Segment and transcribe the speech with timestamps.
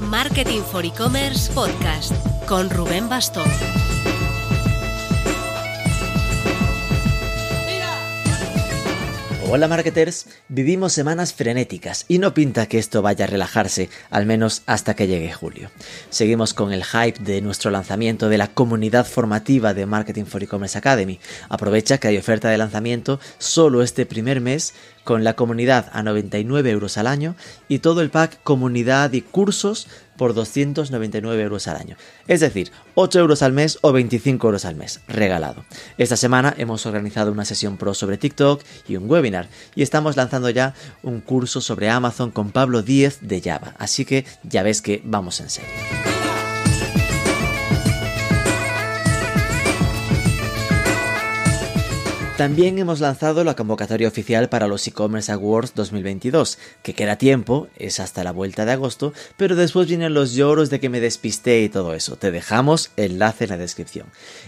[0.00, 2.12] Marketing for E-Commerce Podcast
[2.46, 3.48] con Rubén Bastón.
[9.50, 14.62] Hola marketers, vivimos semanas frenéticas y no pinta que esto vaya a relajarse, al menos
[14.66, 15.70] hasta que llegue julio.
[16.10, 20.76] Seguimos con el hype de nuestro lanzamiento de la comunidad formativa de Marketing for E-Commerce
[20.76, 21.18] Academy.
[21.48, 24.74] Aprovecha que hay oferta de lanzamiento solo este primer mes
[25.08, 27.34] con la comunidad a 99 euros al año
[27.66, 31.96] y todo el pack comunidad y cursos por 299 euros al año.
[32.26, 35.64] Es decir, 8 euros al mes o 25 euros al mes, regalado.
[35.96, 40.50] Esta semana hemos organizado una sesión pro sobre TikTok y un webinar y estamos lanzando
[40.50, 45.00] ya un curso sobre Amazon con Pablo Díez de Java, así que ya ves que
[45.06, 46.17] vamos en serio.
[52.38, 57.98] También hemos lanzado la convocatoria oficial para los e-commerce awards 2022, que queda tiempo, es
[57.98, 61.68] hasta la vuelta de agosto, pero después vienen los lloros de que me despisté y
[61.68, 62.14] todo eso.
[62.14, 64.06] Te dejamos enlace en la descripción.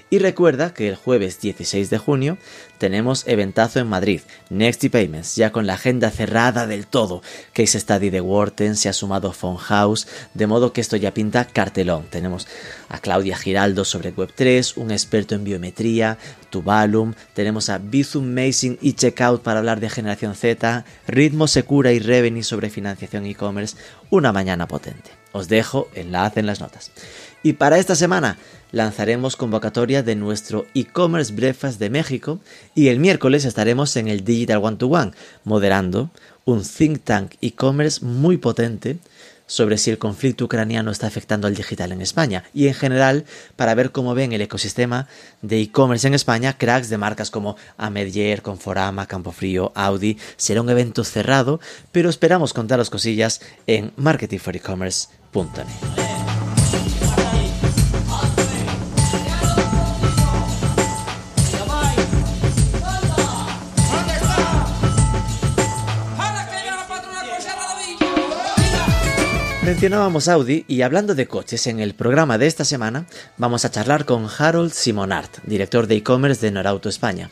[0.09, 2.39] Y recuerda que el jueves 16 de junio
[2.81, 7.23] tenemos eventazo en Madrid, Next Payments, ya con la agenda cerrada del todo.
[7.53, 12.07] Case Study de Wharton, se ha sumado House, de modo que esto ya pinta cartelón.
[12.09, 12.49] Tenemos
[12.89, 16.17] a Claudia Giraldo sobre Web3, un experto en biometría,
[16.49, 21.99] Tuvalum, tenemos a Bizum Amazing y Checkout para hablar de generación Z, Ritmo Secura y
[21.99, 23.77] Revenue sobre financiación e-commerce,
[24.09, 25.20] una mañana potente.
[25.33, 26.91] Os dejo enlace en las notas.
[27.43, 28.37] Y para esta semana
[28.73, 32.39] lanzaremos convocatoria de nuestro e-commerce breakfast de México
[32.75, 35.13] y el miércoles estaremos en el Digital One to One
[35.45, 36.11] moderando
[36.45, 38.99] un think tank e-commerce muy potente
[39.51, 43.25] sobre si el conflicto ucraniano está afectando al digital en España y en general
[43.57, 45.09] para ver cómo ven el ecosistema
[45.43, 50.19] de e-commerce en España, cracks de marcas como Amedier, Conforama, Campofrío, Audi.
[50.37, 51.59] Será un evento cerrado,
[51.91, 53.93] pero esperamos contaros cosillas en
[55.33, 55.67] marketingforecommerce.net.
[69.63, 73.07] Mencionábamos Audi y hablando de coches, en el programa de esta semana
[73.37, 77.31] vamos a charlar con Harold Simonart, director de e-commerce de Norauto España.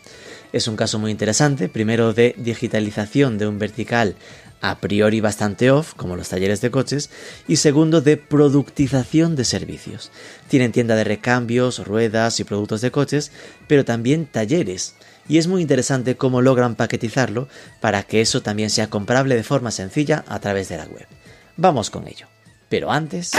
[0.52, 4.14] Es un caso muy interesante, primero de digitalización de un vertical
[4.60, 7.10] a priori bastante off, como los talleres de coches,
[7.46, 10.10] y segundo de productización de servicios.
[10.48, 13.30] Tienen tienda de recambios, ruedas y productos de coches,
[13.66, 14.94] pero también talleres.
[15.28, 17.48] Y es muy interesante cómo logran paquetizarlo
[17.80, 21.06] para que eso también sea comprable de forma sencilla a través de la web.
[21.56, 22.26] Vamos con ello.
[22.68, 23.32] Pero antes...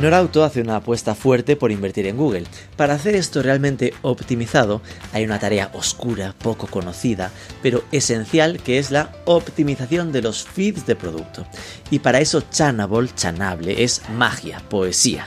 [0.00, 2.44] Norauto hace una apuesta fuerte por invertir en Google.
[2.74, 4.80] Para hacer esto realmente optimizado,
[5.12, 7.30] hay una tarea oscura, poco conocida,
[7.62, 11.44] pero esencial que es la optimización de los feeds de producto.
[11.90, 15.26] Y para eso Chanable, Chanable, es magia, poesía.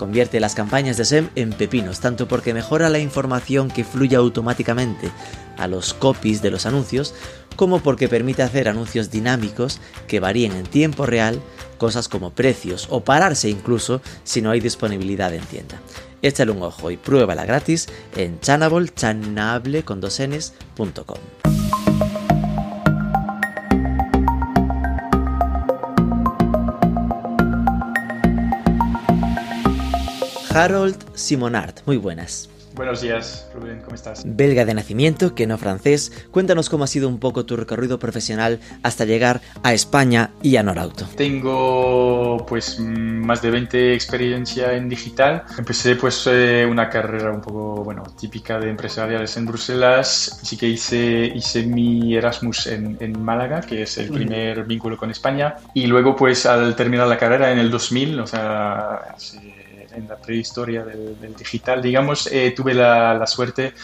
[0.00, 5.10] Convierte las campañas de SEM en pepinos, tanto porque mejora la información que fluye automáticamente
[5.58, 7.14] a los copies de los anuncios,
[7.54, 9.78] como porque permite hacer anuncios dinámicos
[10.08, 11.38] que varíen en tiempo real,
[11.76, 15.78] cosas como precios o pararse incluso si no hay disponibilidad en tienda.
[16.22, 17.86] Échale un ojo y pruébala gratis
[18.16, 20.18] en chanable, dos
[30.52, 32.48] Harold Simonart, muy buenas.
[32.74, 34.22] Buenos días, Rubén, ¿cómo estás?
[34.24, 36.26] Belga de nacimiento, que no francés.
[36.30, 40.62] Cuéntanos cómo ha sido un poco tu recorrido profesional hasta llegar a España y a
[40.62, 41.06] Norauto.
[41.16, 45.44] Tengo pues más de 20 experiencia en digital.
[45.56, 50.40] Empecé pues eh, una carrera un poco, bueno, típica de empresariales en Bruselas.
[50.42, 55.10] Así que hice, hice mi Erasmus en, en Málaga, que es el primer vínculo con
[55.10, 55.56] España.
[55.74, 59.59] Y luego pues al terminar la carrera en el 2000, o sea, hace
[59.92, 63.74] en la prehistoria del, digital, digamos, eh, tuve la, la, suerte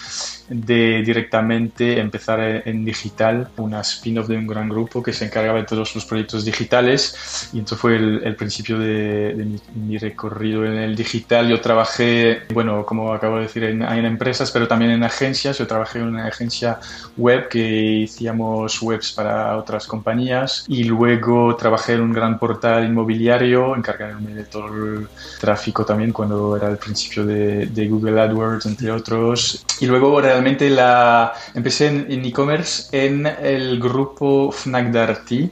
[0.49, 5.65] de directamente empezar en digital, una spin-off de un gran grupo que se encargaba de
[5.65, 11.49] todos los proyectos digitales y entonces fue el, principio de, mi, recorrido en el digital.
[11.49, 15.59] Yo trabajé, bueno, como acabo de decir, en, empresas, pero también en agencias.
[15.59, 16.79] Yo trabajé en una agencia
[17.17, 23.75] web que hacíamos webs para otras compañías y luego trabajé en un gran portal inmobiliario,
[23.77, 25.09] encargándome de todo el
[25.41, 29.65] tráfico también cuando era el principio de, Google AdWords, entre otros.
[29.81, 35.51] Y luego realmente la, empecé en e-commerce en, el grupo Fnac Darty,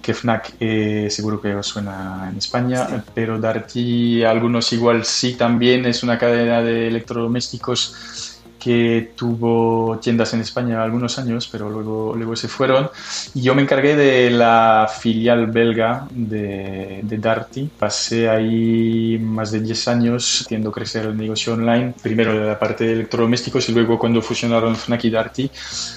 [0.00, 5.84] que Fnac eh, seguro que os suena en España, pero Darty algunos igual sí también
[5.84, 8.31] es una cadena de electrodomésticos
[8.62, 12.90] que tuvo tiendas en España algunos años, pero luego, luego se fueron.
[13.34, 17.68] Y yo me encargué de la filial belga de, de Darty.
[17.78, 22.84] Pasé ahí más de 10 años haciendo crecer el negocio online, primero de la parte
[22.84, 25.50] de electrodomésticos y luego cuando fusionaron Fnac y Darty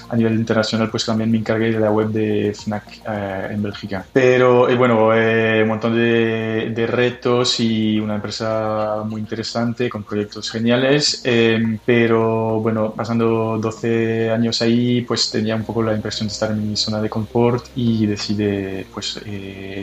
[0.08, 4.04] a nivel internacional, pues también me encargué de la web de Fnac eh, en Bélgica.
[4.12, 10.02] Pero eh, bueno, eh, un montón de, de, retos y una empresa muy interesante con
[10.02, 11.22] proyectos geniales,
[11.84, 16.70] pero bueno, pasando 12 años ahí, pues tenía un poco la impresión de estar en
[16.70, 19.20] mi zona de confort y decidí pues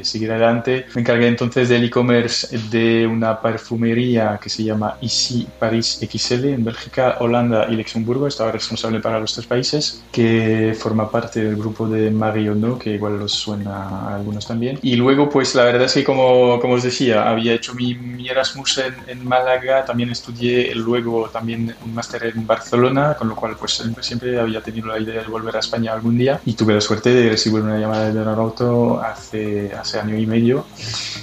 [0.04, 0.86] seguir adelante.
[0.96, 6.64] Me encargué entonces del e-commerce de una perfumería que se llama Ici Paris XL en
[6.64, 8.28] Bélgica, Holanda y Luxemburgo.
[8.28, 12.92] Estaba responsable para los tres países, que forma parte del grupo de Mario No, que
[12.92, 14.80] igual los suena a algunos también.
[14.82, 17.98] Y luego, pues la verdad es que, como, como os decía, había hecho mi,
[18.28, 23.56] Erasmus en, en, Málaga, también estudié luego también un máster en Barcelona, con lo cual
[23.58, 26.82] pues siempre había tenido la idea de volver a España algún día y tuve la
[26.82, 30.66] suerte de recibir una llamada de Auto hace, hace año y medio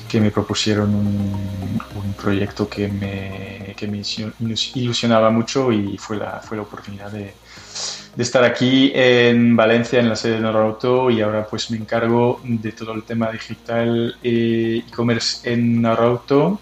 [0.08, 1.80] que me propusieron un,
[2.20, 4.02] proyecto que me, que me
[4.74, 7.32] ilusionaba mucho y fue la, fue la oportunidad de,
[8.14, 12.40] de estar aquí en Valencia, en la sede de Norauto, y ahora pues me encargo
[12.44, 16.60] de todo el tema digital e e-commerce en Norauto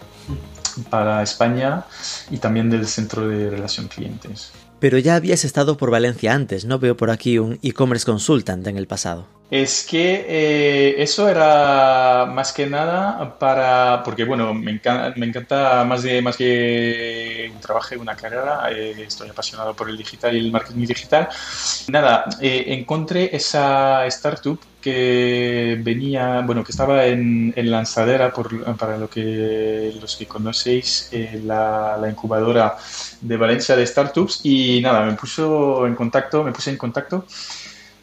[0.89, 1.83] para España
[2.29, 4.51] y también del centro de relación clientes.
[4.79, 6.79] Pero ya habías estado por Valencia antes, ¿no?
[6.79, 9.38] Veo por aquí un e-commerce consultant en el pasado.
[9.51, 15.83] Es que eh, eso era más que nada para, porque bueno, me encanta, me encanta
[15.85, 20.39] más, de, más que un trabajo una carrera, eh, estoy apasionado por el digital y
[20.39, 21.29] el marketing digital.
[21.87, 28.97] Nada, eh, encontré esa startup que venía, bueno, que estaba en, en lanzadera, por, para
[28.97, 31.09] lo que, los que conocéis,
[31.43, 32.77] la, la, incubadora
[33.19, 37.25] de Valencia de startups y nada, me puso en contacto, me puse en contacto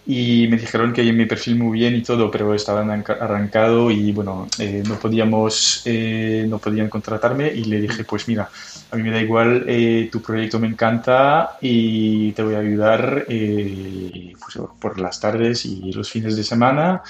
[0.09, 4.47] y me dijeron que mi perfil muy bien y todo, pero estaban arrancado y bueno,
[4.57, 8.49] eh, no podíamos, eh, no podían contratarme y le dije, pues mira,
[8.93, 13.25] a mí me da igual, eh, tu proyecto me encanta y te voy a ayudar
[13.27, 17.03] pues, por las tardes y los fines de semana.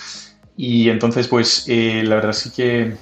[0.57, 2.97] Y entonces, pues la verdad sí que,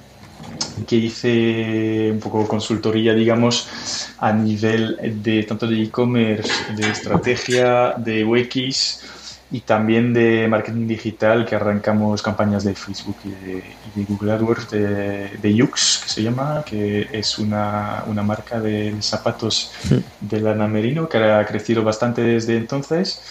[0.85, 3.69] que hice un poco consultoría, digamos,
[4.17, 9.14] a nivel de tanto de e-commerce, de estrategia, de UX
[9.51, 13.63] y también de marketing digital que arrancamos campañas de Facebook y de,
[14.07, 19.71] Google AdWords de, de Yux, que se llama, que es una, una marca de zapatos
[20.19, 23.21] de lana merino que ha crecido bastante desde entonces.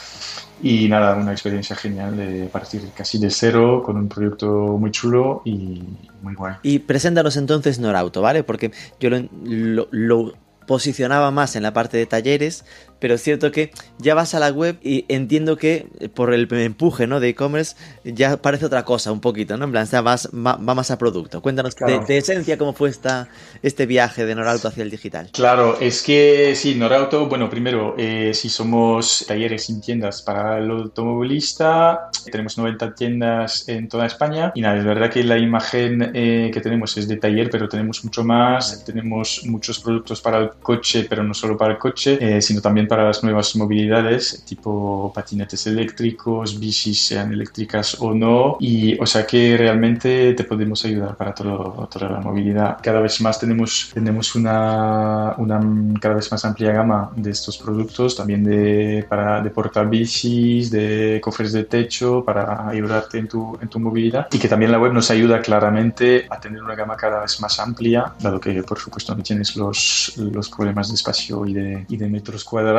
[0.62, 5.42] Y nada, una experiencia genial de partir casi de cero con un proyecto muy chulo
[5.44, 5.82] y
[6.22, 6.54] muy guay.
[6.62, 8.44] Y preséntanos entonces Norauto, ¿vale?
[8.44, 8.70] Porque
[9.00, 10.32] yo lo, lo
[10.66, 12.64] posicionaba más en la parte de talleres,
[13.04, 16.50] pero es cierto que ya vas a la web y entiendo que eh, por el
[16.50, 17.20] empuje ¿no?
[17.20, 19.66] de e-commerce ya parece otra cosa un poquito, ¿no?
[19.66, 21.42] En plan, va, más a producto.
[21.42, 23.28] Cuéntanos de, esencia cómo fue esta,
[23.62, 25.28] este viaje de Norauto hacia el digital.
[25.34, 30.70] Claro, es que sí, Norauto, bueno, primero, eh, si somos talleres sin tiendas para el
[30.70, 36.50] automovilista, tenemos 90 tiendas en toda España y nada, es verdad que la imagen eh,
[36.50, 41.04] que tenemos es de taller, pero tenemos mucho más, tenemos muchos productos para el coche,
[41.06, 45.66] pero no solo para el coche, sino también para para las nuevas movilidades, tipo patinetes
[45.66, 51.34] eléctricos, bicis sean eléctricas o no, y o sea que realmente te podemos ayudar para
[51.34, 52.78] todo, toda la movilidad.
[52.80, 55.58] Cada vez más tenemos, tenemos una, una
[56.00, 61.20] cada vez más amplia gama de estos productos, también de, para, de portar bicis, de
[61.20, 64.92] cofres de techo, para ayudarte en tu, en tu movilidad, y que también la web
[64.92, 69.16] nos ayuda claramente a tener una gama cada vez más amplia, dado que por supuesto
[69.16, 72.73] no tienes los, los problemas de espacio y de, y de metros cuadrados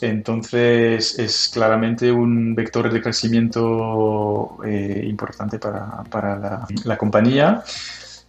[0.00, 7.62] entonces es claramente un vector de crecimiento eh, importante para, para la, la, compañía.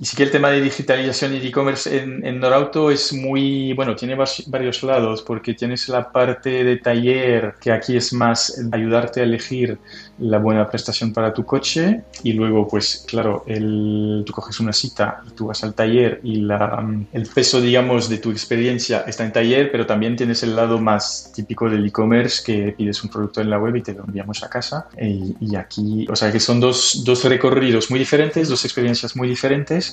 [0.02, 4.16] Y sí que el tema de digitalización y e-commerce en, Norauto es muy, bueno, tiene
[4.48, 9.78] varios lados, porque tienes la parte de taller, que aquí es más ayudarte a elegir
[10.18, 15.22] la buena prestación para tu coche y luego pues claro, el, tú coges una cita
[15.28, 19.32] y tú vas al taller y la, el peso digamos de tu experiencia está en
[19.32, 23.50] taller, pero también tienes el lado más típico del e-commerce que pides un producto en
[23.50, 24.88] la web y te lo enviamos a casa.
[25.00, 29.28] Y, y aquí, o sea que son dos, dos recorridos muy diferentes, dos experiencias muy
[29.28, 29.91] diferentes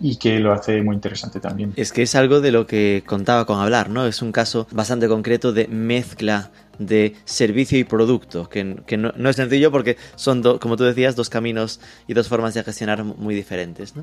[0.00, 1.72] y que lo hace muy interesante también.
[1.76, 4.06] Es que es algo de lo que contaba con hablar, ¿no?
[4.06, 9.70] Es un caso bastante concreto de mezcla de servicio y producto, que, no, es sencillo
[9.70, 13.94] porque son, como tú decías, dos caminos y dos formas de gestionar muy diferentes.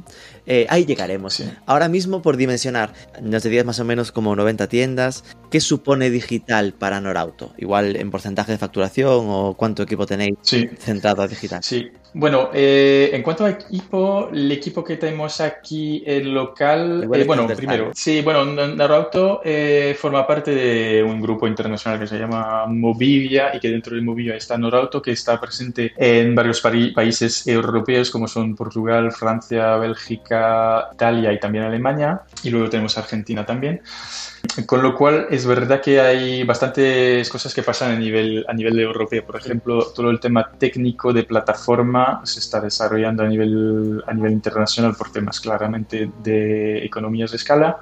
[0.47, 1.43] Eh, ahí llegaremos.
[1.67, 5.23] Ahora mismo, por dimensionar, nos decías más o menos como 90 tiendas.
[5.51, 7.53] ¿Qué supone digital para Norauto?
[7.57, 10.35] Igual en porcentaje de facturación o cuánto equipo tenéis
[10.79, 11.63] centrado a digital.
[11.63, 17.23] Sí, bueno, eh, en cuanto a equipo, el equipo que tenemos aquí en local, eh,
[17.23, 22.65] bueno, primero, sí, bueno, Norauto eh, forma parte de un grupo internacional que se llama
[22.67, 28.11] Movivia y que dentro de Movivia está Norauto, que está presente en varios países europeos
[28.11, 33.81] como son Portugal, Francia, Bélgica, Italia y también Alemania, y luego tenemos Argentina también.
[34.67, 38.79] Con lo cual, es verdad que hay bastantes cosas que pasan a nivel, a nivel
[38.79, 39.25] europeo.
[39.25, 44.33] Por ejemplo, todo el tema técnico de plataforma se está desarrollando a nivel, a nivel
[44.33, 47.79] internacional por temas claramente de economías de escala.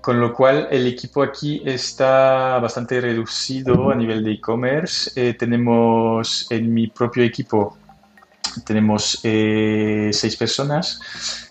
[0.00, 5.10] Con lo cual, el equipo aquí está bastante reducido a nivel de e-commerce.
[5.16, 7.76] Eh, tenemos en mi propio equipo
[8.64, 11.00] tenemos eh, seis personas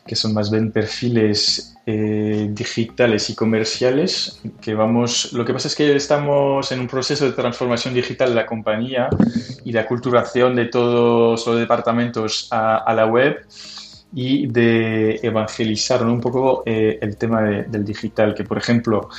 [0.06, 5.76] que son más bien perfiles eh, digitales y comerciales que vamos lo que pasa es
[5.76, 9.10] que estamos en un proceso de transformación digital de la compañía
[9.64, 13.46] y de aculturación de todos los departamentos a, la web
[14.14, 19.10] y de evangelizar un poco eh, el tema del digital que por ejemplo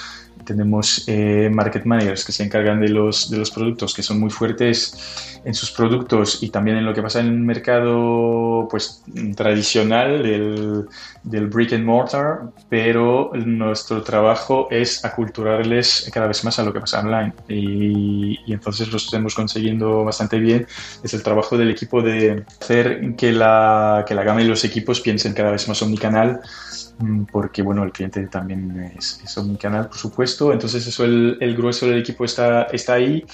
[0.48, 4.30] tenemos eh, market managers que se encargan de los, de los productos, que son muy
[4.30, 9.02] fuertes en sus productos y también en lo que pasa en el mercado pues,
[9.36, 10.88] tradicional del,
[11.22, 12.40] del brick and mortar,
[12.70, 17.34] pero nuestro trabajo es aculturarles cada vez más a lo que pasa online.
[17.48, 20.66] Y, y entonces lo estamos consiguiendo bastante bien.
[21.02, 25.00] Es el trabajo del equipo de hacer que la, que la gama y los equipos
[25.00, 26.40] piensen cada vez más omnicanal
[27.30, 30.52] porque bueno, el cliente también es, es canal, por supuesto.
[30.52, 33.24] Entonces eso, el, el, grueso del equipo está, está ahí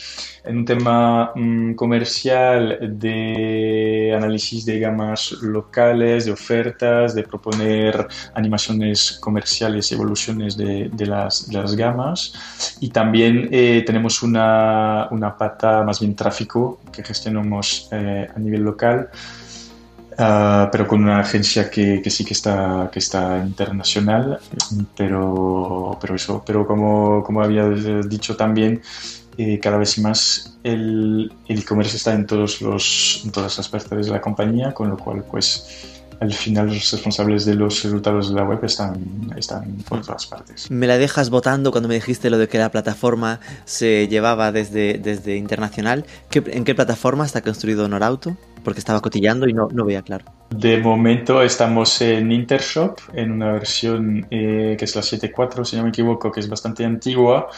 [0.44, 9.12] en un tema mm, comercial de análisis de gamas locales, de ofertas, de proponer animaciones
[9.21, 12.76] comerciales evoluciones de, de, las, de las, gamas.
[12.80, 18.62] Y también eh, tenemos una, una, pata más bien tráfico que gestionamos eh, a nivel
[18.62, 19.09] local
[20.18, 24.38] Ah, pero con una agencia que, que, sí que está, que está internacional,
[24.97, 28.80] pero, pero eso, pero como, como había dicho también,
[29.37, 34.12] eh, cada vez más el e-commerce está en, todos los, en todas las partes de
[34.12, 35.90] la compañía, con lo cual pues
[36.21, 40.71] al final los responsables de los resultados de la web están, están por todas partes.
[40.71, 44.99] Me la dejas votando cuando me dijiste lo de que la plataforma se llevaba desde,
[44.99, 46.06] desde internacional.
[46.33, 48.37] ¿En qué plataforma está construido Norauto?
[48.64, 50.25] Porque estaba cotillando y no, no veía claro.
[50.50, 55.83] De momento estamos en Intershop, en una versión eh, que es la 7.4, si no
[55.83, 57.49] me equivoco, que es bastante antigua,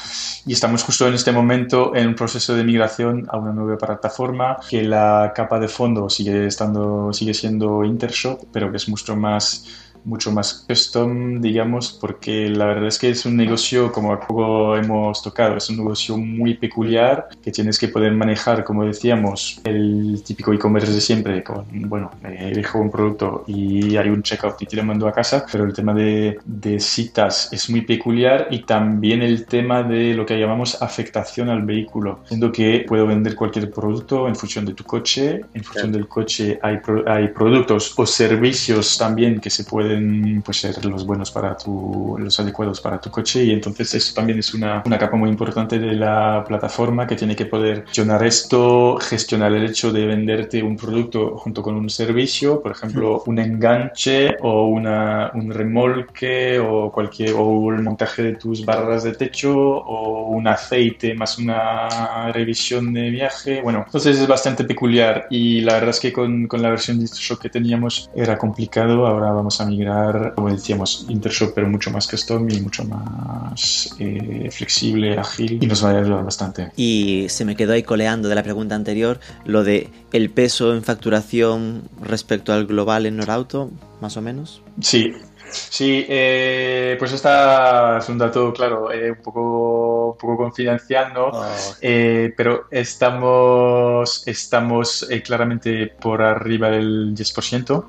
[0.47, 4.57] y estamos justo en este momento en un proceso de migración a una nueva plataforma,
[4.69, 9.86] que la capa de fondo sigue, estando, sigue siendo Intershop, pero que es mucho más
[10.07, 14.77] mucho más custom, digamos, porque la verdad es que es un negocio, como a poco
[14.77, 20.23] hemos tocado, es un negocio muy peculiar que tienes que poder manejar, como decíamos, el
[20.25, 24.77] típico e-commerce de siempre, con, bueno, elijo un producto y hay un checkout y te
[24.77, 29.23] lo mando a casa, pero el tema de, de citas es muy peculiar y también
[29.23, 34.29] el tema de lo que llamamos afectación al vehículo, siendo que puedo vender cualquier producto
[34.29, 39.41] en función de tu coche, en función del coche hay, hay productos o servicios también
[39.41, 39.96] que se pueden
[40.45, 44.39] pues, ser los buenos para tu, los adecuados para tu coche y entonces eso también
[44.39, 48.99] es una, una capa muy importante de la plataforma que tiene que poder gestionar esto,
[48.99, 54.37] gestionar el hecho de venderte un producto junto con un servicio, por ejemplo, un enganche
[54.41, 60.31] o una, un remolque o cualquier o el montaje de tus barras de techo o
[60.31, 63.61] un aceite más una revisión de viaje.
[63.63, 67.07] Bueno, entonces es bastante peculiar y la verdad es que con, con la versión de
[67.07, 69.07] shock que teníamos era complicado.
[69.07, 69.86] Ahora vamos a migrar
[70.35, 75.85] como decíamos, Intershop, pero mucho más custom y mucho más eh, flexible, ágil y nos
[75.85, 76.71] va a ayudar bastante.
[76.77, 80.83] Y se me quedó ahí coleando de la pregunta anterior lo de el peso en
[80.83, 84.63] facturación respecto al global en Norauto, más o menos.
[84.81, 85.13] Sí,
[85.51, 91.27] Sí, eh, pues esta es un dato, claro, eh, un, poco, poco confidencial, ¿no?
[91.29, 91.45] Oh.
[91.81, 97.85] Eh, pero estamos, estamos claramente por arriba del 10%,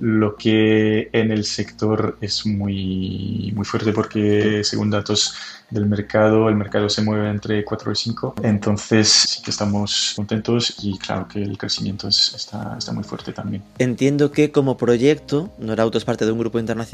[0.00, 5.34] lo que en el sector es muy, muy fuerte porque según datos
[5.72, 6.48] del mercado.
[6.48, 8.34] El mercado se mueve entre 4 y 5.
[8.42, 13.62] Entonces sí que estamos contentos y claro que el crecimiento está, está muy fuerte también.
[13.78, 16.91] Entiendo que como proyecto, Norauto es parte de un grupo internacional,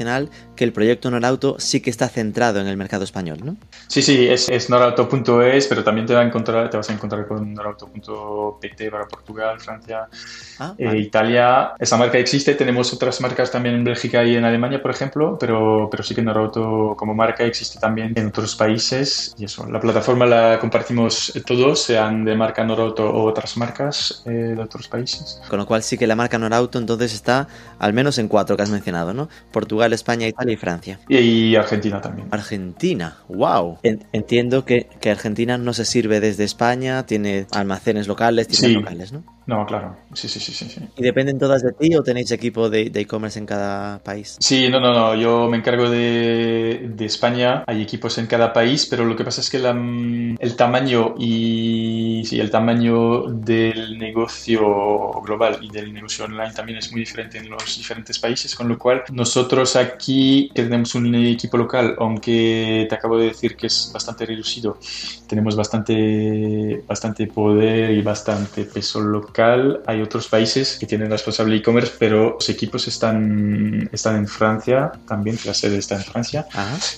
[0.55, 3.57] que el proyecto Norauto sí que está centrado en el mercado español, ¿no?
[3.87, 7.27] Sí, sí, es, es norauto.es, pero también te, va a encontrar, te vas a encontrar
[7.27, 10.07] con norauto.pt para Portugal, Francia,
[10.59, 11.73] ah, eh, Italia.
[11.79, 15.89] Esa marca existe, tenemos otras marcas también en Bélgica y en Alemania, por ejemplo, pero,
[15.91, 20.25] pero sí que Norauto como marca existe también en otros países y eso, la plataforma
[20.25, 25.41] la compartimos todos, sean de marca Norauto o otras marcas eh, de otros países.
[25.49, 27.47] Con lo cual sí que la marca Norauto entonces está
[27.79, 29.29] al menos en cuatro que has mencionado, ¿no?
[29.51, 30.99] Portugal, España, Italia y Francia.
[31.07, 32.27] Y, Argentina también.
[32.31, 33.79] Argentina, wow.
[33.83, 39.23] Entiendo que, que Argentina no se sirve desde España, tiene almacenes locales, tiendas locales, ¿no?
[39.49, 39.97] No, claro.
[40.13, 43.47] Sí, sí, sí, sí, ¿Y dependen todas de ti o tenéis equipo de e-commerce en
[43.47, 44.37] cada país?
[44.39, 45.15] Sí, no, no, no.
[45.15, 47.63] Yo me encargo de, de, España.
[47.65, 52.21] Hay equipos en cada país, pero lo que pasa es que la, el tamaño y
[52.25, 57.49] sí, el tamaño del negocio global y del negocio online también es muy diferente en
[57.49, 63.17] los diferentes países, con lo cual nosotros aquí tenemos un equipo local, aunque te acabo
[63.17, 64.77] de decir que es bastante reducido,
[65.25, 71.93] tenemos bastante, bastante poder y bastante peso local hay otros países que tienen responsable e-commerce,
[71.97, 76.47] pero los equipos están, están en Francia también, la sede está en Francia.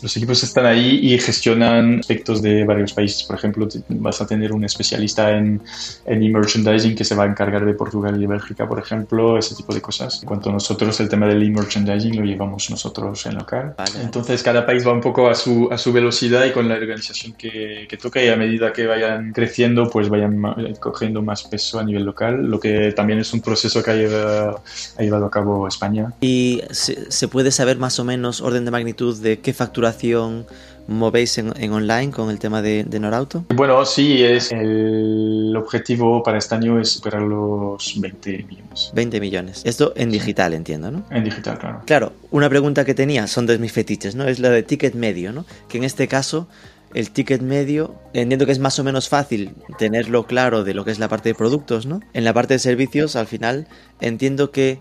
[0.01, 3.23] Los equipos están ahí y gestionan aspectos de varios países.
[3.23, 5.61] Por ejemplo, vas a tener un especialista en,
[6.05, 9.55] en e-merchandising que se va a encargar de Portugal y de Bélgica, por ejemplo, ese
[9.55, 10.21] tipo de cosas.
[10.21, 13.75] En cuanto a nosotros, el tema del e-merchandising lo llevamos nosotros en local.
[14.01, 17.33] Entonces, cada país va un poco a su, a su velocidad y con la organización
[17.33, 20.41] que, que toca y a medida que vayan creciendo, pues vayan
[20.79, 25.25] cogiendo más peso a nivel local lo que también es un proceso que ha llevado,
[25.25, 26.13] a cabo España.
[26.21, 30.45] ¿Y se, puede saber más o menos orden de magnitud de qué facturación
[30.87, 33.45] movéis en, online con el tema de, Norauto?
[33.49, 38.91] Bueno, sí, es el objetivo para este año es superar los 20 millones.
[38.93, 39.61] 20 millones.
[39.63, 41.03] Esto en digital, entiendo, ¿no?
[41.09, 41.81] En digital, claro.
[41.85, 44.27] Claro, una pregunta que tenía, son de mis fetiches, ¿no?
[44.27, 45.45] Es la de ticket medio, ¿no?
[45.67, 46.47] Que en este caso
[46.93, 50.91] el ticket medio, entiendo que es más o menos fácil tenerlo claro de lo que
[50.91, 52.01] es la parte de productos, ¿no?
[52.13, 53.67] En la parte de servicios, al final,
[53.99, 54.79] entiendo que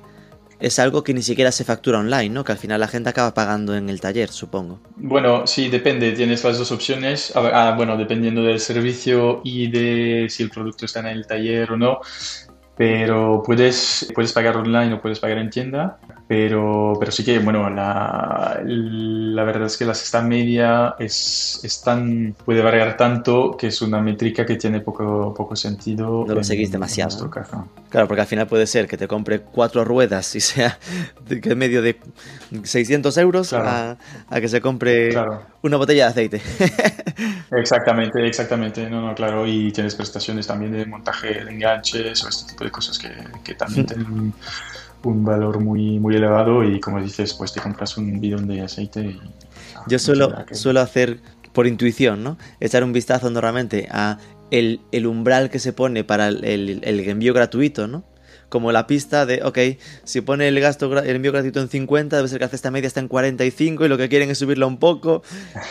[0.60, 2.44] es algo que ni siquiera se factura online, ¿no?
[2.44, 4.80] Que al final la gente acaba pagando en el taller, supongo.
[4.96, 6.12] Bueno, sí, depende.
[6.12, 7.32] Tienes las dos opciones.
[7.34, 11.76] Ah, bueno, dependiendo del servicio y de si el producto está en el taller o
[11.78, 12.00] no.
[12.76, 15.98] Pero puedes, puedes pagar online o puedes pagar en tienda
[16.30, 21.82] pero, pero sí que, bueno, la, la verdad es que la sexta media es, es,
[21.82, 26.24] tan, puede variar tanto que es una métrica que tiene poco, poco sentido.
[26.28, 27.28] No lo seguís demasiado.
[27.28, 30.78] Claro, porque al final puede ser que te compre cuatro ruedas y sea
[31.26, 31.98] de medio de
[32.62, 35.12] 600 euros a, a, que se compre
[35.62, 36.42] una botella de aceite.
[37.50, 38.88] exactamente, exactamente.
[38.88, 39.48] No, no, claro.
[39.48, 43.10] Y tienes prestaciones también de montaje de enganches o este tipo de cosas que,
[43.42, 44.32] que también tienen
[45.04, 49.00] un valor muy, muy elevado y como dices, pues te compras un bidón de aceite.
[49.00, 49.20] Y,
[49.88, 51.20] Yo suelo, suelo hacer
[51.52, 52.38] por intuición, ¿no?
[52.60, 54.18] Echar un vistazo normalmente a
[54.50, 56.44] el, el umbral que se pone para el,
[56.82, 58.04] el, envío gratuito, ¿no?
[58.48, 59.58] Como la pista de, ok,
[60.02, 62.88] si pone el gasto, el envío gratuito en 50, debe ser que la cesta media
[62.88, 65.22] está en 45 y lo que quieren es subirla un poco.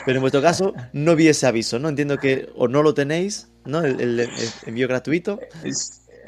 [0.06, 1.90] Pero en vuestro caso, no vi ese aviso, ¿no?
[1.90, 3.82] Entiendo que o no lo tenéis, ¿no?
[3.82, 4.30] El,
[4.66, 5.40] envío gratuito.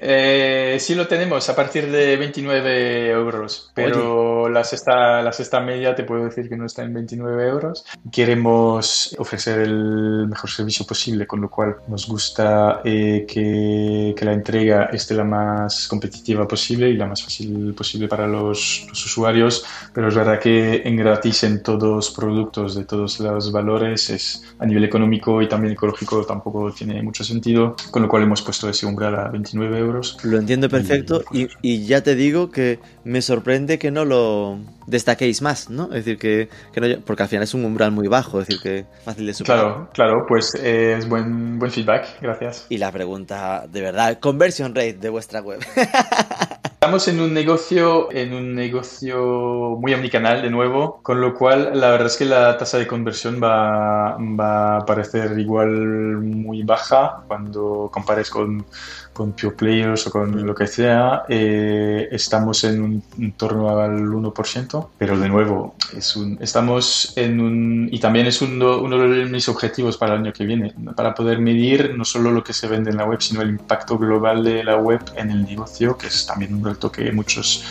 [0.04, 5.94] Eh, sí lo tenemos a partir de 29 euros, pero la sexta, la sexta media
[5.94, 7.86] te puedo decir que no está en 29 euros.
[8.12, 14.34] Queremos ofrecer el mejor servicio posible, con lo cual nos gusta eh, que, que, la
[14.34, 19.64] entrega esté la más competitiva posible y la más fácil posible para los, los, usuarios,
[19.94, 24.44] pero es verdad que en gratis en todos los productos de todos los valores es
[24.58, 28.68] a nivel económico y también ecológico tampoco tiene mucho sentido, con lo cual hemos puesto
[28.68, 29.91] ese umbral a 29 euros
[30.24, 35.70] lo entiendo perfecto y, ya te digo que me sorprende que no lo destaquéis más,
[35.70, 35.86] ¿no?
[35.86, 36.50] Es decir, que,
[36.80, 39.60] no, porque al final es un umbral muy bajo, es decir, que fácil de superar.
[39.60, 42.66] Claro, claro, pues eh, es buen, buen feedback, gracias.
[42.70, 45.60] Y la pregunta, de verdad, conversion rate de vuestra web.
[46.84, 51.92] Estamos en un negocio, en un negocio muy omnicanal de nuevo, con lo cual la
[51.92, 57.88] verdad es que la tasa de conversión va, va a parecer igual muy baja cuando
[57.94, 58.66] compares con,
[59.14, 61.24] con Pure Players o con lo que sea.
[61.28, 67.90] Eh, estamos en un torno al 1%, pero de nuevo, es un, estamos en un...
[67.92, 71.40] y también es uno, uno de mis objetivos para el año que viene, para poder
[71.40, 74.64] medir no solo lo que se vende en la web, sino el impacto global de
[74.64, 77.64] la web en el negocio, que es también un reto que muchos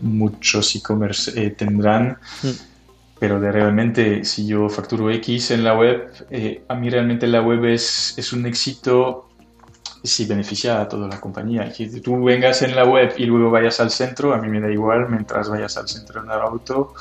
[0.00, 2.18] muchos e-commerce eh, tendrán.
[2.42, 2.48] Mm.
[3.18, 7.40] pero de realmente si yo facturo X en la web, eh, a mí realmente la
[7.40, 9.25] web es, es un éxito
[10.02, 11.72] si beneficia a toda la compañía.
[11.72, 14.70] Que tú vengas en la web y luego vayas al centro, a mí me da
[14.70, 16.94] igual mientras vayas al centro en el auto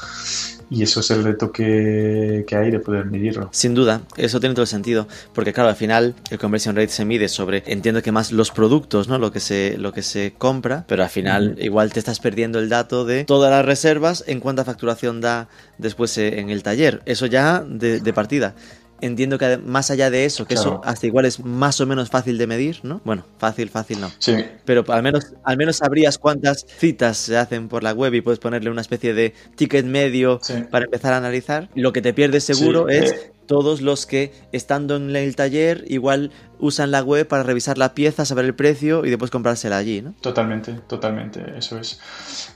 [0.70, 3.50] y eso es el reto que, que, hay de poder medirlo.
[3.52, 7.06] Sin duda, eso tiene todo el sentido, porque claro, al final el conversion rate se
[7.06, 9.18] mide sobre, entiendo que más los productos, ¿no?
[9.18, 12.70] Lo que se, lo que se compra, pero al final igual te estás perdiendo el
[12.70, 17.02] dato de todas las reservas en cuánta facturación da después eh, en el taller.
[17.06, 18.56] Eso ya de, de partida
[19.02, 22.38] entiendo que más allá de eso, que eso hasta igual es más o menos fácil
[22.38, 23.02] de medir, ¿no?
[23.04, 24.12] Bueno, fácil, fácil no.
[24.20, 24.46] Sí.
[24.66, 28.40] Pero al menos, al menos sabrías cuántas citas se hacen por la web y puedes
[28.40, 30.40] ponerle una especie de ticket medio
[30.72, 31.70] para empezar a analizar.
[31.76, 36.32] Lo que te pierdes seguro es eh, todos los que estando en el taller igual
[36.60, 40.14] usan la web para revisar la pieza, saber el precio y después comprársela allí, ¿no?
[40.22, 42.00] Totalmente, totalmente, eso es.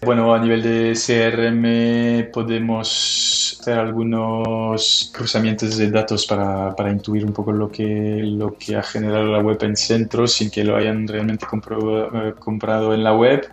[0.01, 7.33] Bueno, a nivel de CRM podemos hacer algunos cruzamientos de datos para, para intuir un
[7.33, 11.07] poco lo que, lo que ha generado la web en centros sin que lo hayan
[11.07, 13.47] realmente eh, comprado en la web.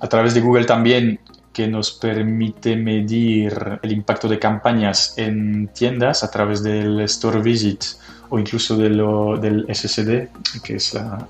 [0.00, 1.20] A través de Google también
[1.52, 7.84] que nos permite medir el impacto de campañas en tiendas a través del Store Visit
[8.28, 10.28] o incluso de lo, del SSD,
[10.62, 11.26] que es la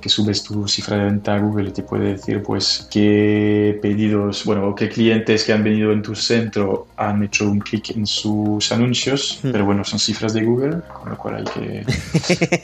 [0.00, 4.44] que subes tu cifra de venta a Google y te puede decir pues qué pedidos,
[4.44, 8.72] bueno, qué clientes que han venido en tu centro han hecho un clic en sus
[8.72, 9.50] anuncios, hmm.
[9.52, 11.84] pero bueno, son cifras de Google, con lo cual hay que,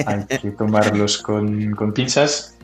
[0.07, 2.57] hay que tomarlos con, con pinzas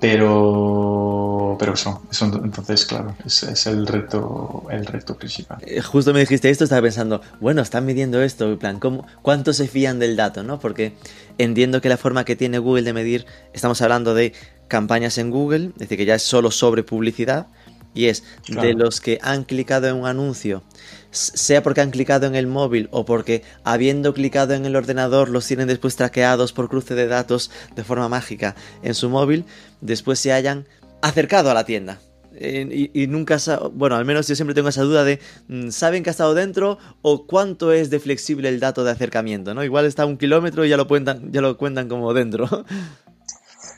[0.00, 5.58] pero pero eso, eso entonces claro es, es, el reto el reto principal.
[5.62, 9.52] Eh, justo me dijiste esto estaba pensando bueno están midiendo esto en plan ¿cómo, cuánto
[9.52, 10.94] se fían del dato no porque
[11.38, 14.32] entiendo que la forma que tiene Google de medir estamos hablando de
[14.68, 17.48] campañas en Google es decir que ya es solo sobre publicidad
[17.94, 20.62] y es de los que han clicado en un anuncio,
[21.10, 25.46] sea porque han clicado en el móvil o porque habiendo clicado en el ordenador los
[25.46, 29.46] tienen después traqueados por cruce de datos de forma mágica en su móvil,
[29.80, 30.66] después se hayan
[31.02, 32.00] acercado a la tienda.
[32.40, 33.38] y, nunca,
[33.72, 36.78] bueno, al menos yo siempre tengo esa duda de, mm, ¿saben que ha estado dentro
[37.02, 39.54] o cuánto es de flexible el dato de acercamiento?
[39.54, 39.64] ¿no?
[39.64, 42.46] Igual está un kilómetro y ya lo cuentan, ya lo cuentan como dentro.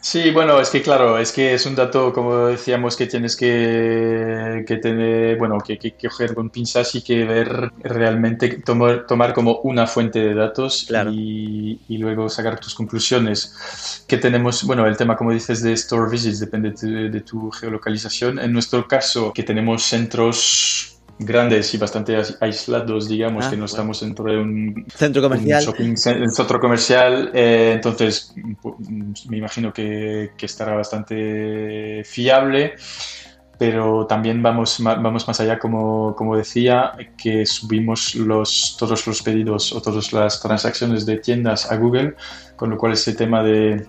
[0.02, 4.64] Sí, bueno, es que claro, es que es un dato, como decíamos, que tienes que,
[4.66, 9.60] que tener, bueno, que, que, coger con pinzas y que ver realmente, tomar, tomar como
[9.60, 14.04] una fuente de datos y, y, luego sacar tus conclusiones.
[14.08, 18.38] Que tenemos, bueno, el tema, como dices, de store visits depende de, de tu geolocalización.
[18.38, 24.00] En nuestro caso, que tenemos centros grandes y bastante aislados, digamos, que no ah, estamos
[24.00, 25.74] dentro de un centro comercial.
[25.78, 28.34] Un centro comercial, eh, entonces
[29.28, 32.74] me imagino que, que, estará bastante fiable,
[33.58, 39.74] pero también vamos, vamos más allá, como, como decía, que subimos los, todos los pedidos
[39.74, 42.14] o todas las transacciones de tiendas a Google,
[42.56, 43.86] con lo cual ese tema de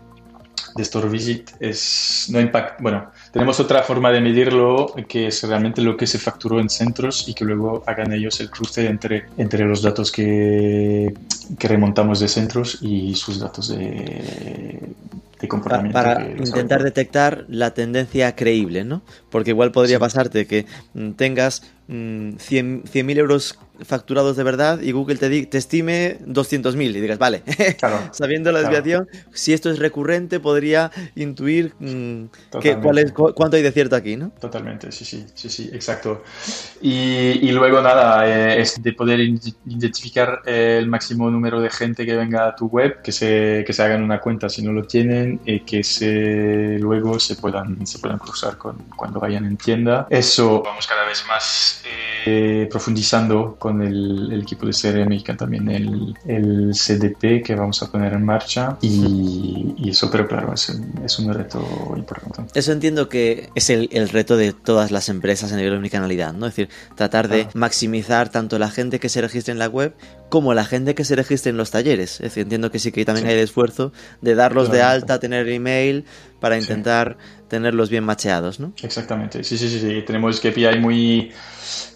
[0.75, 5.81] de Store Visit es no impact, bueno, tenemos otra forma de medirlo que es realmente
[5.81, 9.65] lo que se facturó en centros y que luego hagan ellos el cruce entre, entre
[9.65, 11.13] los datos que,
[11.57, 14.79] que remontamos de centros y sus datos de,
[15.41, 15.93] de comportamiento.
[15.93, 19.01] Para, intentar detectar la tendencia creíble, ¿no?
[19.29, 25.17] Porque igual podría pasarte que mm, tengas 100.000 mm, euros facturados de verdad y Google
[25.17, 27.43] te, te estime 200.000 y digas, vale,
[28.11, 32.25] sabiendo la desviación, si esto es recurrente, podría intuir mm,
[32.81, 34.31] cuál es, cuánto hay de cierto aquí, ¿no?
[34.39, 36.23] Totalmente, sí, sí, sí, sí, exacto.
[36.81, 42.15] Y, y luego nada, eh, es de poder identificar el máximo número de gente que
[42.15, 45.30] venga a tu web, que se, que se hagan una cuenta si no lo tienen,
[45.45, 50.07] y que se, luego se puedan, se puedan cruzar con, cuando vayan en tienda.
[50.09, 51.83] Eso vamos cada vez más
[52.25, 57.91] eh, profundizando con el, equipo de CRM y también el, el, CDP que vamos a
[57.91, 60.69] poner en marcha y, eso, pero claro, es,
[61.03, 61.61] es, un reto
[61.95, 62.57] importante.
[62.57, 66.33] Eso entiendo que es el, el, reto de todas las empresas a nivel de omnicanalidad,
[66.33, 66.47] ¿no?
[66.47, 69.93] Es decir, tratar de maximizar tanto la gente que se registre en la web
[70.31, 72.13] como la gente que se registre en los talleres.
[72.13, 73.91] Es decir, entiendo que sí que también hay el esfuerzo
[74.21, 76.05] de darlos de alta, tener email
[76.41, 78.73] para intentar tenerlos bien macheados, ¿no?
[78.81, 80.03] Exactamente, sí, sí, sí, sí.
[80.07, 81.31] tenemos KPI muy,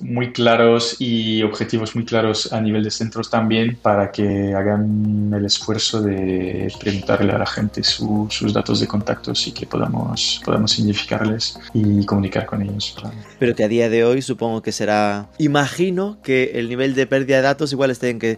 [0.01, 5.45] muy claros y objetivos muy claros a nivel de centros también para que hagan el
[5.45, 11.57] esfuerzo de preguntarle a la gente sus datos de contactos y que podamos, podamos significarles
[11.73, 12.95] y comunicar con ellos.
[13.39, 17.37] Pero que a día de hoy supongo que será, imagino que el nivel de pérdida
[17.37, 18.37] de datos igual esté en que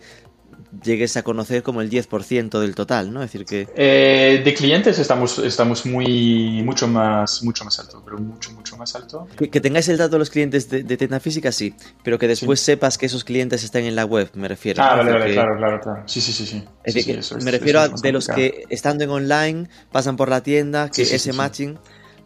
[0.83, 3.23] llegues a conocer como el 10% del total, ¿no?
[3.23, 3.67] Es decir, que...
[3.75, 8.95] Eh, de clientes estamos, estamos muy, mucho, más, mucho más alto, pero mucho, mucho más
[8.95, 9.27] alto.
[9.37, 12.97] Que, tengáis el dato de los clientes de, tienda física, sí, pero que después sepas
[12.97, 14.83] que esos clientes están en la web, me refiero.
[14.83, 16.03] Ah, vale, vale, claro, claro, claro.
[16.05, 16.45] Sí, sí, sí.
[16.45, 16.63] sí.
[16.83, 20.89] Es decir, me refiero a de los que estando en online pasan por la tienda,
[20.89, 21.77] que ese matching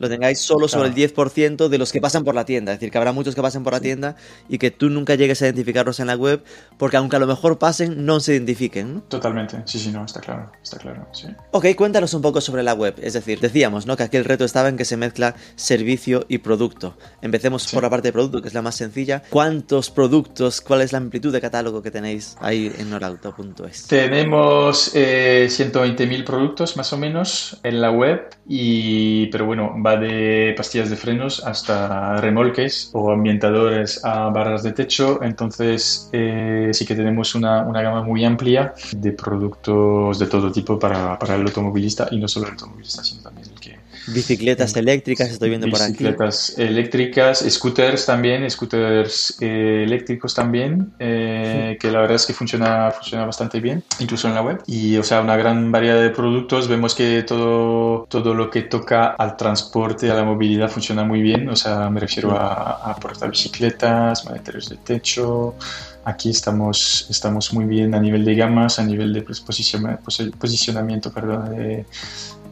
[0.01, 2.73] lo tengáis solo sobre el 10% de los que pasan por la tienda.
[2.73, 4.15] Es decir, que habrá muchos que pasen por la tienda
[4.49, 6.43] y que tú nunca llegues a identificarlos en la web,
[6.77, 9.01] porque aunque a lo mejor pasen, no se identifiquen.
[9.07, 11.27] Totalmente, sí, sí, no, está claro, está claro, sí.
[11.51, 12.95] Ok, cuéntanos un poco sobre la web.
[13.01, 13.95] Es decir, decíamos, ¿no?
[13.95, 16.97] Que aquí el reto estaba en que se mezcla servicio y producto.
[17.21, 19.21] Empecemos por la parte de producto, que es la más sencilla.
[19.29, 23.87] ¿Cuántos productos, cuál es la amplitud de catálogo que tenéis ahí en norauto.es?
[23.87, 30.53] Tenemos eh, 120.000 productos más o menos en la web, y, pero bueno, va de
[30.55, 35.21] pastillas de frenos hasta remolques o ambientadores a barras de techo.
[35.23, 40.77] Entonces eh, sí que tenemos una, una, gama muy amplia de productos de todo tipo
[40.77, 45.29] para, para el automovilista y no solo el automovilista, sino también el que Bicicletas eléctricas,
[45.29, 45.91] estoy viendo por aquí.
[45.91, 52.91] Bicicletas eléctricas, scooters también, scooters eh, eléctricos también, eh, que la verdad es que funciona,
[52.91, 54.61] funciona bastante bien, incluso en la web.
[54.67, 56.67] Y, o sea, una gran variedad de productos.
[56.67, 61.47] Vemos que todo, todo lo que toca al transporte, a la movilidad, funciona muy bien.
[61.49, 65.55] O sea, me refiero a, a portar bicicletas, maleteros de techo.
[66.03, 71.85] Aquí estamos, estamos muy bien a nivel de gamas, a nivel de posicionamiento perdón, de,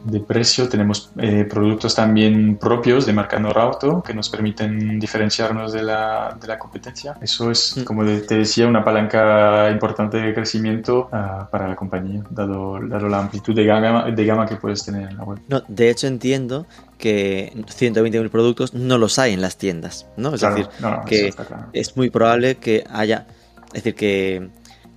[0.04, 0.68] de precio.
[0.68, 6.46] Tenemos eh, productos también propios de marca Norauto que nos permiten diferenciarnos de la, de
[6.46, 7.16] la competencia.
[7.20, 7.84] Eso es, mm.
[7.84, 13.20] como te decía, una palanca importante de crecimiento uh, para la compañía, dado, dado, la
[13.20, 15.40] amplitud de gama, de gama que puedes tener en la web.
[15.48, 16.66] No, de hecho, entiendo
[16.98, 20.34] que 120.000 productos no los hay en las tiendas, ¿no?
[20.34, 20.68] Es decir,
[21.06, 21.32] que
[21.72, 23.26] es muy probable que haya...
[23.72, 24.50] Es decir, que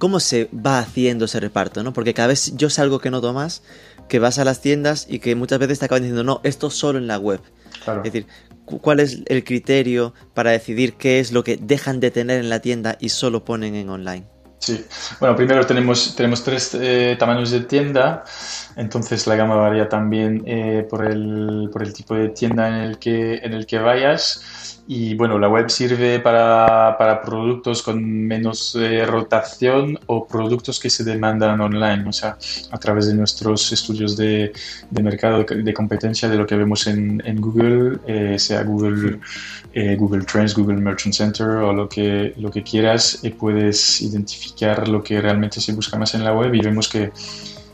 [0.03, 1.93] cómo se va haciendo ese reparto, ¿no?
[1.93, 3.63] Porque cada vez yo salgo que noto más
[4.07, 6.99] que vas a las tiendas y que muchas veces te acaban diciendo, no, esto solo
[6.99, 7.41] en la web.
[7.87, 8.27] Es decir,
[8.65, 12.59] ¿cuál es el criterio para decidir qué es lo que dejan de tener en la
[12.59, 14.25] tienda y solo ponen en online?
[14.59, 14.85] Sí,
[15.19, 18.23] bueno, primero tenemos, tenemos tres eh, tamaños de tienda,
[18.77, 22.97] entonces la gama varía también eh, por, el, por el tipo de tienda en el
[22.97, 24.81] que, en el que vayas.
[24.85, 30.89] Y bueno, la web sirve para, para productos con menos eh, rotación o productos que
[30.89, 32.37] se demandan online, o sea,
[32.69, 34.51] a través de nuestros estudios de,
[34.89, 39.19] de mercado, de competencia, de lo que vemos en, en Google, eh, sea Google,
[39.71, 45.01] eh, Google Trends, Google Merchant Center o lo que, lo que quieras, puedes identificar lo
[45.01, 47.11] que realmente se busca más en la web y vemos que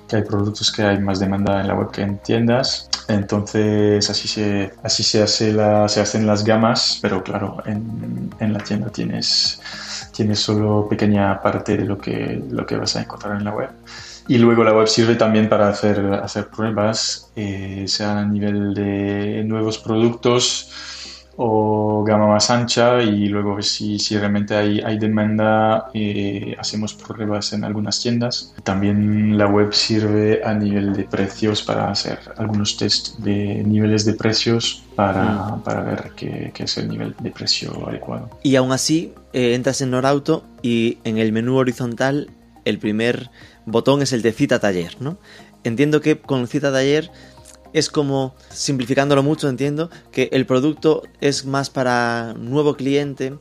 [0.10, 2.90] que hay productos que hay más demanda en la web que en tiendas.
[3.08, 8.54] Entonces así se, así se, hace la, se hacen las gamas, pero claro, en, en,
[8.54, 9.62] la tienda tienes,
[10.14, 13.70] tienes solo pequeña parte de lo que, lo que vas a encontrar en la web.
[14.28, 19.44] Y luego la web sirve también para hacer, hacer pruebas, eh, sea a nivel de
[19.44, 20.72] nuevos productos,
[21.42, 27.54] o gama más ancha y luego si, si realmente hay, hay demanda eh, hacemos pruebas
[27.54, 28.54] en algunas tiendas.
[28.64, 34.16] También la web sirve a nivel de precios para hacer algunos test de niveles de
[34.16, 35.64] precios para, mm.
[35.64, 38.30] para ver qué, qué, es el nivel de precio adecuado.
[38.44, 42.32] Y aún así eh, entras en Norauto y en el menú horizontal
[42.66, 43.32] el primer
[43.66, 45.18] botón es el de cita taller, ¿no?
[45.64, 47.12] Entiendo que con cita taller
[47.74, 53.34] es como, simplificándolo mucho, entiendo, que el producto es más para nuevo cliente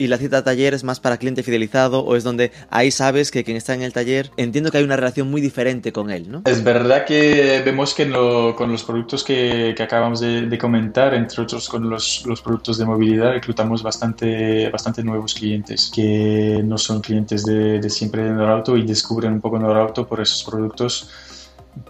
[0.00, 3.44] y la cita taller es más para cliente fidelizado o es donde ahí sabes que
[3.44, 6.42] quien está en el taller, entiendo que hay una relación muy diferente con él, ¿no?
[6.46, 11.90] Es verdad que vemos que con los productos que, acabamos de, comentar, entre otros con
[11.90, 17.78] los, los, productos de movilidad, reclutamos bastante, bastante nuevos clientes que no son clientes de,
[17.78, 21.10] de siempre de Norauto y descubren un poco Norauto por esos productos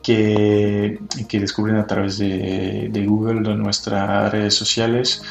[0.03, 0.99] que,
[1.33, 5.23] descubren a través de, Google, de nuestras redes sociales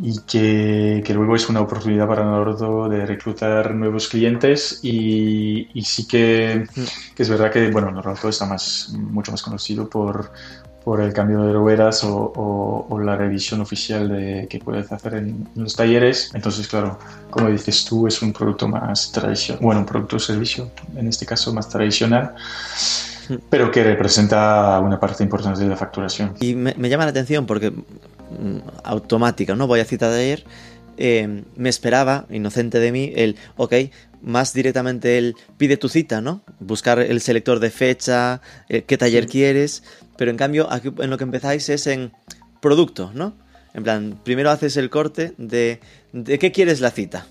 [0.00, 6.06] y que, luego es una oportunidad para nosotros de reclutar nuevos clientes y, y sí
[6.06, 6.66] que,
[7.16, 10.30] es verdad que bueno Norauto está más, mucho más conocido por,
[11.00, 16.30] el cambio de ruedas o, la revisión oficial que puedes hacer en, los talleres.
[16.32, 21.06] Entonces, claro, como dices tú, es un producto más tradicional, bueno, un producto servicio, en
[21.08, 22.34] este caso más tradicional
[23.50, 26.34] pero que representa una parte importante de la facturación.
[26.40, 29.66] Y me, llama la atención porque mm, automática, ¿no?
[29.66, 30.44] Voy a cita de ayer,
[30.96, 33.74] eh, me esperaba, inocente de mí, el, ok,
[34.22, 36.42] más directamente el pide tu cita, ¿no?
[36.58, 39.82] Buscar el selector de fecha, eh, qué taller quieres,
[40.16, 42.12] pero en cambio aquí en lo que empezáis es en
[42.60, 43.34] producto, ¿no?
[43.74, 45.80] En plan, primero haces el corte de,
[46.12, 47.26] de qué quieres la cita.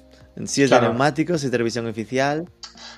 [0.46, 2.48] Si es de neumáticos, si es de revisión oficial.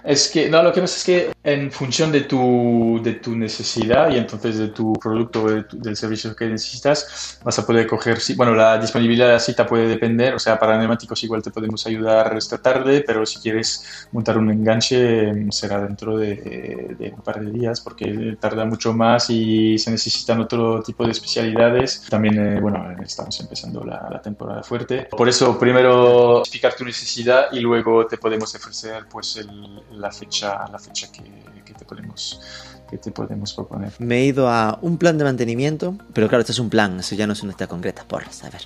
[0.03, 4.11] Es que, no, lo que pasa es que en función de tu, de tu necesidad
[4.11, 8.53] y entonces de tu producto o del servicio que necesitas, vas a poder coger, bueno,
[8.53, 12.35] la disponibilidad de la cita puede depender, o sea, para neumáticos igual te podemos ayudar
[12.35, 17.51] esta tarde, pero si quieres montar un enganche será dentro de, de un par de
[17.51, 22.05] días porque tarda mucho más y se necesitan otro tipo de especialidades.
[22.09, 25.07] También, eh, bueno, estamos empezando la, la, temporada fuerte.
[25.09, 30.65] Por eso, primero explicar tu necesidad y luego te podemos ofrecer pues el, la fecha,
[30.71, 31.23] la fecha que,
[31.65, 32.41] que te podemos
[32.89, 33.93] que te podemos proponer.
[33.99, 37.15] Me he ido a un plan de mantenimiento, pero claro, este es un plan, eso
[37.15, 38.03] ya no es una cita concreta.
[38.07, 38.61] Por a ver,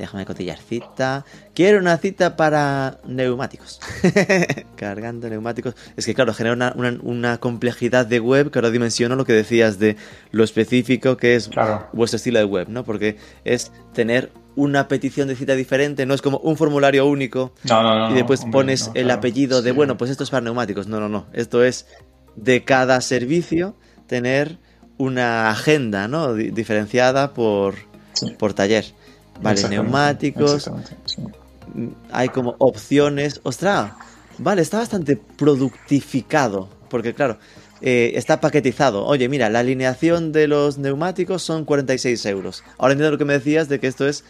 [0.00, 1.24] déjame cotillar cita.
[1.54, 3.80] Quiero una cita para neumáticos.
[4.76, 5.74] Cargando neumáticos.
[5.96, 9.32] Es que claro, genera una, una, una, complejidad de web que ahora dimensiono lo que
[9.32, 9.96] decías de
[10.32, 11.88] lo específico que es claro.
[11.92, 12.84] vuestro estilo de web, ¿no?
[12.84, 17.82] Porque es tener una petición de cita diferente, no es como un formulario único no,
[17.82, 19.76] no, no, y después hombre, pones el claro, apellido de, sí.
[19.76, 20.86] bueno, pues esto es para neumáticos.
[20.86, 21.26] No, no, no.
[21.32, 21.86] Esto es
[22.36, 24.58] de cada servicio tener
[24.98, 26.34] una agenda, ¿no?
[26.34, 27.74] Di diferenciada por,
[28.12, 28.34] Sí.
[28.38, 28.84] por taller.
[29.42, 31.22] Vale, neumáticos, exactamente, sí.
[32.12, 33.40] hay como opciones.
[33.42, 33.92] Ostras,
[34.38, 36.68] vale, está bastante productificado.
[36.88, 37.38] Porque claro,
[37.80, 39.06] eh, está paquetizado.
[39.06, 42.64] Oye, mira, la alineación de los neumáticos son 46 euros.
[42.76, 44.24] Ahora entiendo lo que me decías de que esto es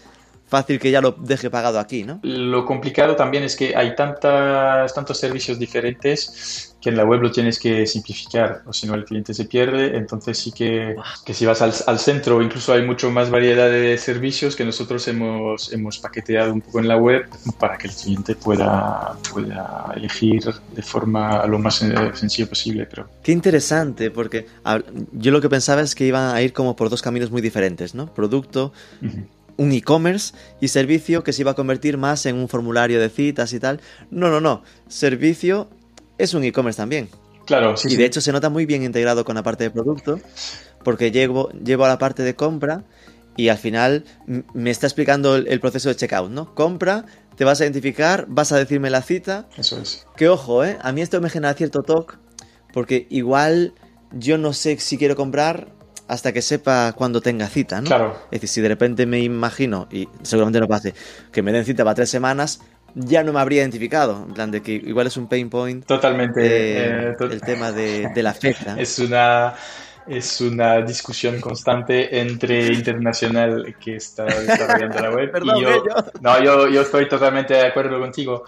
[0.50, 2.18] fácil que ya lo deje pagado aquí, ¿no?
[2.22, 7.30] Lo complicado también es que hay tantas, tantos servicios diferentes que en la web lo
[7.30, 9.96] tienes que simplificar, o si no el cliente se pierde.
[9.96, 13.96] Entonces sí que, que si vas al, al, centro, incluso hay mucho más variedad de
[13.98, 17.26] servicios que nosotros hemos, hemos paqueteado un poco en la web
[17.58, 20.42] para que el cliente pueda, pueda elegir
[20.74, 21.76] de forma lo más
[22.14, 22.86] sencilla posible.
[22.86, 23.08] Pero...
[23.22, 24.46] Qué interesante, porque
[25.12, 27.94] yo lo que pensaba es que iban a ir como por dos caminos muy diferentes,
[27.94, 28.12] ¿no?
[28.12, 28.72] Producto.
[29.02, 32.98] Uh -huh un e-commerce y servicio que se iba a convertir más en un formulario
[32.98, 33.78] de citas y tal.
[34.10, 34.62] No, no, no.
[34.88, 35.68] Servicio
[36.16, 37.10] es un e-commerce también.
[37.44, 37.88] Claro, sí.
[37.88, 38.04] Y de sí.
[38.04, 40.18] hecho se nota muy bien integrado con la parte de producto,
[40.82, 42.84] porque llevo, llevo a la parte de compra
[43.36, 44.04] y al final
[44.54, 46.54] me está explicando el, el, proceso de checkout, ¿no?
[46.54, 47.04] Compra,
[47.36, 49.46] te vas a identificar, vas a decirme la cita.
[49.58, 50.06] Eso es.
[50.16, 50.78] Que ojo, ¿eh?
[50.80, 52.14] A mí esto me genera cierto toque,
[52.72, 53.74] porque igual
[54.10, 55.68] yo no sé si quiero comprar
[56.10, 57.86] hasta que sepa cuando tenga cita, ¿no?
[57.86, 58.16] Claro.
[58.32, 60.92] Es decir, si de repente me imagino, y seguramente no pase,
[61.30, 62.60] que me den cita para tres semanas,
[62.96, 64.24] ya no me habría identificado.
[64.26, 65.86] En plan, de que igual es un pain point.
[65.86, 66.40] Totalmente.
[66.44, 68.74] Eh, eh, to el tema de, de, la fecha.
[68.78, 69.54] Es una.
[70.08, 75.30] Es una discusión constante entre internacional que está desarrollando la web.
[75.32, 75.94] Perdón, y yo, yo.
[76.20, 78.42] No, yo, yo estoy totalmente de acuerdo contigo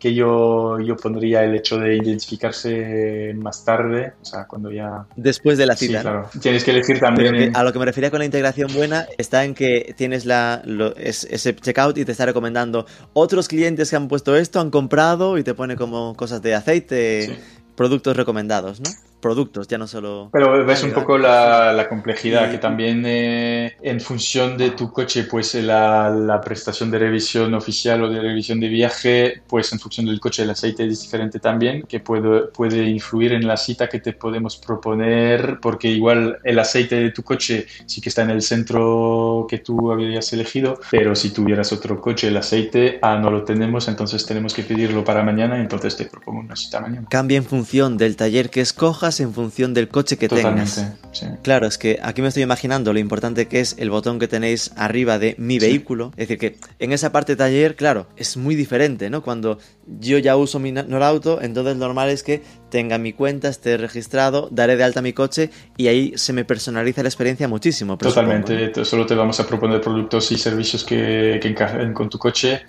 [0.00, 5.06] que yo, yo pondría el hecho de identificarse más tarde, o sea, cuando ya...
[5.14, 5.98] Después de la cita.
[5.98, 6.30] Sí, claro.
[6.40, 7.34] Tienes que elegir también...
[7.34, 10.62] Que, a lo que me refería con la integración buena está en que tienes la,
[10.64, 14.70] lo, es, ese checkout y te está recomendando otros clientes que han puesto esto, han
[14.70, 17.38] comprado y te pone como cosas de aceite, sí.
[17.76, 18.88] productos recomendados, ¿no?
[19.20, 20.30] Productos, ya no solo...
[20.32, 22.52] Pero ves un poco la, la complejidad, y...
[22.52, 28.02] que también eh, en función de tu coche, pues la, la, prestación de revisión oficial
[28.02, 31.82] o de revisión de viaje, pues en función del coche el aceite es diferente también,
[31.82, 36.96] que puede, puede influir en la cita que te podemos proponer, porque igual el aceite
[36.96, 41.30] de tu coche sí que está en el centro que tú habías elegido, pero si
[41.30, 45.60] tuvieras otro coche, el aceite, ah, no lo tenemos, entonces tenemos que pedirlo para mañana,
[45.60, 47.06] entonces te propongo una cita mañana.
[47.10, 50.96] Cambia en función del taller que escojas en función del coche que Totalmente, tengas.
[51.10, 51.26] Sí.
[51.42, 54.70] Claro, es que aquí me estoy imaginando lo importante que es el botón que tenéis
[54.76, 55.66] arriba de mi Sí.
[55.66, 56.12] vehículo.
[56.12, 59.22] Es decir, que en esa parte taller, claro, es muy diferente, ¿no?
[59.22, 59.58] Cuando
[59.98, 64.48] yo ya uso mi Norauto, entonces lo normal es que tenga mi cuenta, esté registrado,
[64.52, 67.96] daré de alta mi coche y ahí se me personaliza la experiencia muchísimo.
[67.96, 72.60] Totalmente, solo te vamos a proponer productos y servicios que, que encajen con tu coche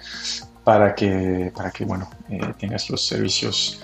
[0.63, 3.79] para que, para que bueno, eh, tengas los servicios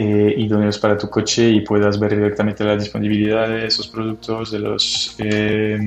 [0.00, 4.58] eh, idóneos para tu coche y puedas ver directamente la disponibilidad de esos productos, de
[4.60, 5.78] los eh,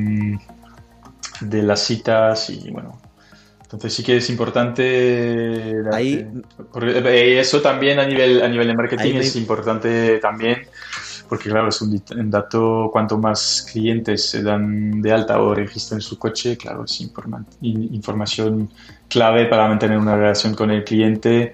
[1.39, 3.00] de las citas y bueno.
[3.63, 6.28] Entonces sí que es importante darte, Ahí,
[6.74, 10.58] porque eso también a nivel a nivel de marketing Ahí me- es importante también
[11.30, 16.19] porque claro es un, dato cuanto más clientes se dan de alta o registran su
[16.19, 18.69] coche claro es informa- in- información
[19.12, 21.54] clave para mantener una relación con el cliente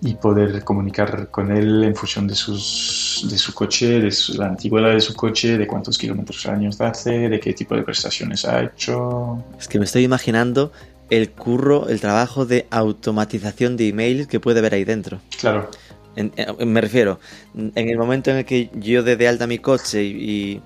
[0.00, 4.46] y poder comunicar con él en función de, sus, de su coche, de su- la
[4.46, 8.44] antigüedad de su coche, de cuántos kilómetros al año hace, de qué tipo de prestaciones
[8.44, 9.44] ha hecho.
[9.58, 10.72] Es que me estoy imaginando
[11.10, 15.20] el curro, el trabajo de automatización de emails que puede haber ahí dentro.
[15.40, 15.70] Claro,
[16.16, 17.20] En- en- me refiero,
[17.56, 20.62] en el momento en el que yo dé de alta mi coche y, y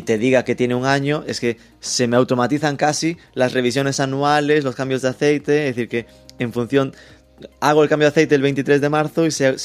[0.00, 4.64] te diga que tiene un año, es que se me automatizan casi las revisiones anuales,
[4.64, 6.06] los cambios de aceite, es decir, que
[6.38, 6.94] en función
[7.60, 9.56] hago el cambio de aceite el 23 de marzo y se,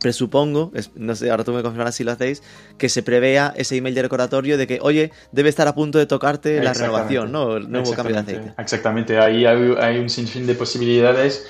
[0.00, 2.42] presupongo, no sé, ahora tú me confirmarás si lo hacéis,
[2.78, 6.06] que se prevea ese email de recordatorio de que, oye, debe estar a punto de
[6.06, 7.56] tocarte la renovación, ¿no?
[7.56, 8.54] El nuevo cambio de aceite.
[8.58, 11.46] Exactamente, ahí hay, un sinfín de posibilidades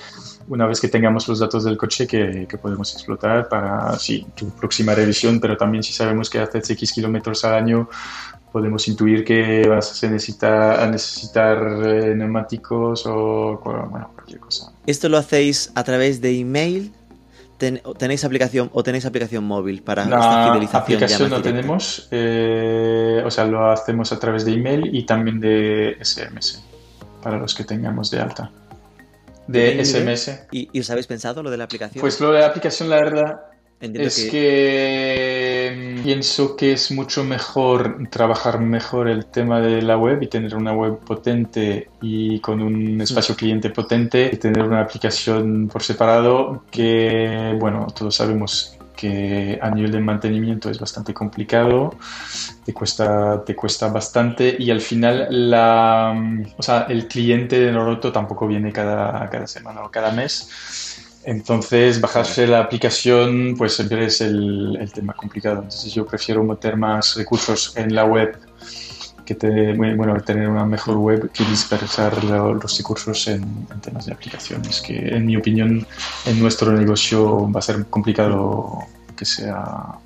[0.47, 4.93] una vez que tengamos los datos del coche que, podemos explotar para, sí, tu próxima
[4.93, 7.89] revisión, pero también si sabemos que haces X kilómetros al año,
[8.51, 14.71] podemos intuir que vas a necesitar, a necesitar eh, neumáticos o bueno, cualquier cosa.
[14.85, 16.93] ¿Esto lo hacéis a través de email?
[17.57, 20.97] ¿Tenéis aplicación o tenéis aplicación móvil para esta fidelización?
[20.97, 25.97] aplicación no tenemos, eh, o sea, lo hacemos a través de email y también de
[26.01, 26.61] SMS
[27.23, 28.51] para los que tengamos de alta.
[29.47, 30.47] De SMS.
[30.51, 32.01] ¿Y, ¿Y, os habéis pensado lo de la aplicación?
[32.01, 33.41] Pues lo de la aplicación, la verdad,
[33.81, 35.99] es que...
[36.03, 40.73] pienso que es mucho mejor trabajar mejor el tema de la web y tener una
[40.73, 47.55] web potente y con un espacio cliente potente y tener una aplicación por separado que,
[47.59, 51.95] bueno, todos sabemos que a nivel de mantenimiento es bastante complicado,
[52.63, 56.15] te cuesta, te cuesta bastante y al final la,
[56.57, 60.49] o sea, el cliente de Noroto tampoco viene cada, cada semana o cada mes
[61.25, 65.55] entonces, bajarse la aplicación, pues siempre es el, tema complicado.
[65.55, 68.37] Entonces, yo prefiero meter más recursos en la web
[69.25, 74.95] que bueno, tener una mejor web que dispersar los recursos en, temas de aplicaciones, que
[74.95, 75.85] en mi opinión
[76.25, 78.79] en nuestro negocio va a ser complicado
[79.15, 79.99] que sea...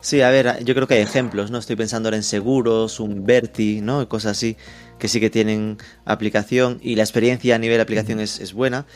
[0.00, 1.56] Sí, a ver, yo creo que hay ejemplos, ¿no?
[1.56, 4.06] Estoy pensando ahora en seguros, un Berti, ¿no?
[4.06, 4.56] Cosas así
[4.98, 8.86] que sí que tienen aplicación y la experiencia a nivel de aplicación es, es buena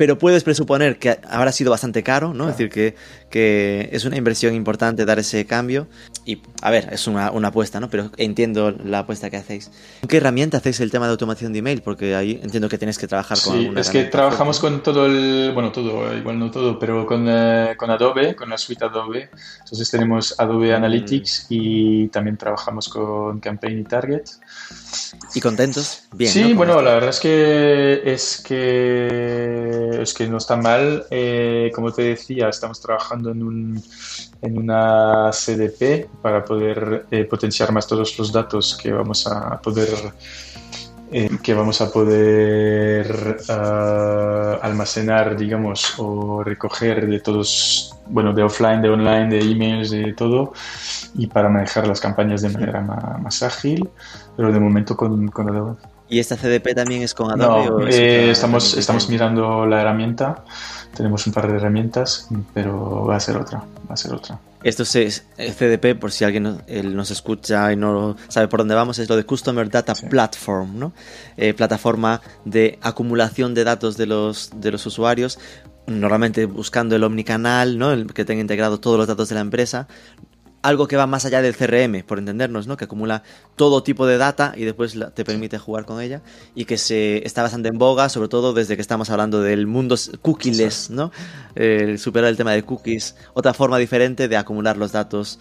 [0.00, 2.48] pero puedes presuponer que habrá sido bastante caro, ¿no?
[2.48, 2.94] Es decir, que,
[3.28, 5.88] que, es una inversión importante dar ese cambio.
[6.24, 7.90] Y, a ver, es una, una, apuesta, ¿no?
[7.90, 9.70] Pero entiendo la apuesta que hacéis.
[10.00, 11.82] ¿Con qué herramienta hacéis el tema de automación de email?
[11.82, 15.50] Porque ahí entiendo que tenéis que trabajar con sí, es que trabajamos con todo el...
[15.52, 19.28] Bueno, todo, igual no todo, pero con, eh, con Adobe, con la suite Adobe.
[19.58, 21.54] Entonces tenemos Adobe Analytics mm.
[21.54, 24.22] y también trabajamos con Campaign y Target.
[25.34, 26.04] ¿Y contentos?
[26.12, 26.32] Bien.
[26.32, 31.06] Sí, bueno, la verdad es que es que es que no está mal.
[31.10, 33.82] Eh, como te decía, estamos trabajando en un
[34.42, 40.12] en una CDP para poder eh, potenciar más todos los datos que vamos a poder
[41.12, 48.80] eh, que vamos a poder ah, almacenar, digamos, o recoger de todos, bueno, de offline,
[48.80, 50.52] de online, de emails, de todo,
[51.16, 53.88] y para manejar las campañas de manera más, ágil,
[54.36, 55.89] pero de momento con, con Adobe.
[56.10, 57.70] ¿Y esta CDP también es con Adobe?
[57.70, 60.44] No, eh, estamos, estamos mirando la herramienta,
[60.94, 64.40] tenemos un par de herramientas, pero va a ser otra, va a ser otra.
[64.64, 66.58] Esto es CDP, por si alguien
[66.92, 70.92] nos escucha y no sabe por dónde vamos, es lo de Customer Data Platform, ¿no?
[71.36, 75.38] Eh, plataforma de acumulación de datos de los, de los usuarios,
[75.86, 77.92] normalmente buscando el omnicanal, ¿no?
[77.92, 79.88] El que tenga integrado todos los datos de la empresa,
[80.62, 82.76] algo que va más allá del CRM, por entendernos, ¿no?
[82.76, 83.22] Que acumula
[83.56, 86.22] todo tipo de data y después te permite jugar con ella
[86.54, 89.96] y que se está bastante en boga, sobre todo desde que estamos hablando del mundo
[90.22, 91.12] cookieless, ¿no?
[91.96, 95.38] superar el tema de cookies, otra forma diferente de acumular los datos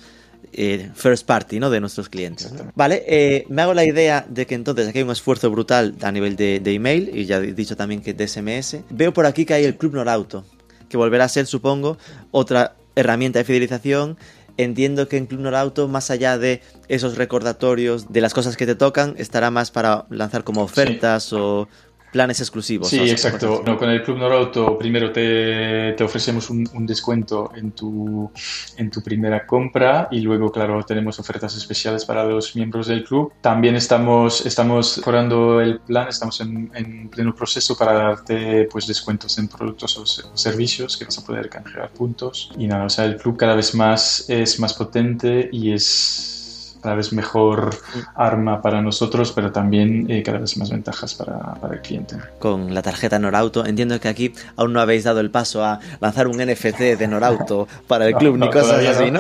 [0.52, 1.70] eh, first party, ¿no?
[1.70, 2.52] De nuestros clientes.
[2.76, 6.12] Vale, eh, me hago la idea de que entonces aquí hay un esfuerzo brutal a
[6.12, 8.78] nivel de, de, email y ya he dicho también que de SMS.
[8.90, 10.46] Veo por aquí que hay el Club Norauto,
[10.88, 11.98] que volverá a ser, supongo,
[12.32, 14.18] otra herramienta de fidelización
[14.64, 18.76] entiendo que en Club Norauto, más allá de esos recordatorios de las cosas que te
[18.76, 21.70] tocan, estará más para lanzar como ofertas o
[22.12, 22.89] planes exclusivos.
[22.89, 23.64] Sí, exacto.
[23.66, 28.32] No, con el Club Norauto primero te, te ofrecemos un, un, descuento en tu,
[28.78, 33.34] en tu primera compra y luego, claro, tenemos ofertas especiales para los miembros del club.
[33.41, 39.38] También estamos, estamos mejorando el plan, estamos en, en pleno proceso para darte pues, descuentos
[39.38, 42.51] en productos o servicios que vas a poder canjear puntos.
[42.57, 46.39] Y nada, o sea, el club cada vez más es más potente y es
[46.82, 47.70] cada vez mejor
[48.16, 52.16] arma para nosotros, pero también eh, cada vez más ventajas para, para, el cliente.
[52.40, 56.28] Con la tarjeta Norauto, entiendo que aquí aún no habéis dado el paso a lanzar
[56.28, 59.20] un NFC de Norauto para el club ni cosas así, ¿no?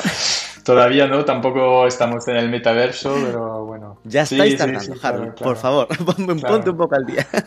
[0.63, 3.97] Todavía no, tampoco estamos en el metaverso, pero bueno.
[4.03, 5.87] Ya estáis tardando, Harold, por favor,
[6.47, 7.27] ponte un poco al día.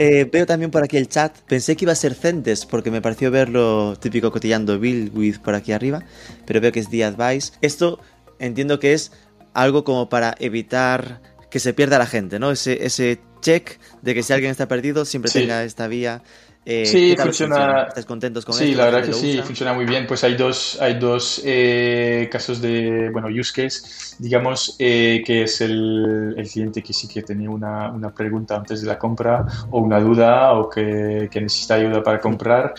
[0.00, 1.36] Eh, veo también por aquí el chat.
[1.48, 5.56] Pensé que iba a ser Centes porque me pareció verlo típico cotillando Bill with por
[5.56, 6.04] aquí arriba,
[6.46, 7.54] pero veo que es The Advice.
[7.62, 7.98] Esto
[8.38, 9.12] entiendo que es
[9.54, 11.20] algo como para evitar
[11.50, 12.50] que se pierda la gente, ¿no?
[12.50, 16.22] Ese, ese check de que si alguien está perdido siempre tenga esta vía
[16.64, 17.84] Eh, sí, funciona.
[17.88, 18.76] ¿Estás contentos con Sí, esto?
[18.76, 19.42] la verdad que ¿La sí, usa?
[19.42, 20.06] funciona muy bien.
[20.06, 23.80] Pues hay dos, hay dos eh, casos de, bueno, use case,
[24.18, 28.82] digamos, eh, que es el, el cliente que sí que tenía una, una pregunta antes
[28.82, 32.74] de la compra o una duda o que, que necesita ayuda para comprar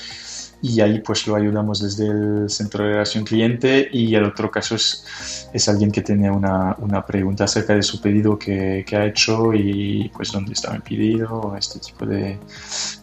[0.62, 4.76] y ahí pues lo ayudamos desde el centro de relación cliente y el otro caso
[4.76, 9.06] es, es alguien que tiene una, una pregunta acerca de su pedido que, que ha
[9.06, 12.40] hecho y pues dónde está mi pedido, este tipo de,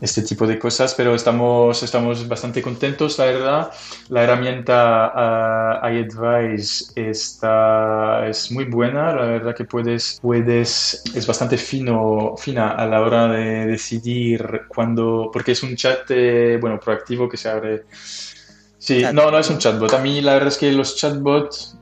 [0.01, 3.71] este tipo de cosas, pero estamos, estamos bastante contentos, la verdad.
[4.09, 11.57] La herramienta uh, iAdvise está, es muy buena, la verdad que puedes, puedes, es bastante
[11.57, 17.29] fino, fina a la hora de decidir cuándo, porque es un chat, eh, bueno, proactivo
[17.29, 17.85] que se abre.
[18.79, 19.93] Sí, no, no es un chatbot.
[19.95, 21.77] A mí la verdad es que los chatbots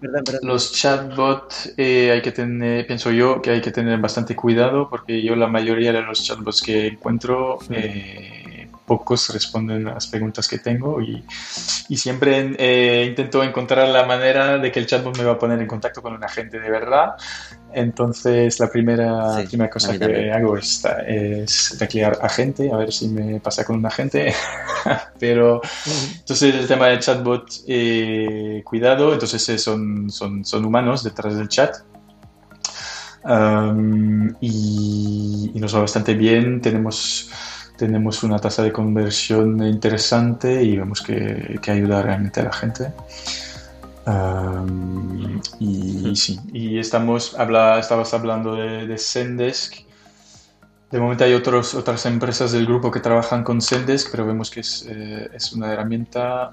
[0.00, 0.40] Perdón, perdón.
[0.44, 5.22] los chatbots eh, hay que tener, pienso yo, que hay que tener bastante cuidado porque
[5.22, 8.57] yo la mayoría de los chatbots que encuentro, eh,
[8.88, 11.24] pocos responden las preguntas que tengo y,
[11.88, 15.60] y siempre eh, intento encontrar la manera de que el chatbot me va a poner
[15.60, 17.12] en contacto con un agente de verdad.
[17.72, 20.32] Entonces la primera, Sí, primera cosa que también.
[20.32, 24.34] hago es, es teclear agente, a ver si me pasa con un agente.
[25.20, 25.60] Pero
[26.20, 31.48] entonces el tema del chatbot, eh, cuidado, entonces eh, son, son, son humanos detrás del
[31.48, 31.76] chat.
[33.24, 37.30] Um, y, y nos va bastante bien, tenemos,
[37.78, 42.92] tenemos una tasa de conversión interesante y vemos que, que ayuda realmente a la gente.
[44.04, 49.74] Um, y, sí, y estamos, habla, estabas hablando de, de Zendesk.
[50.90, 54.60] De momento hay otros, otras empresas del grupo que trabajan con Zendesk, pero vemos que
[54.60, 56.50] es, eh, es una herramienta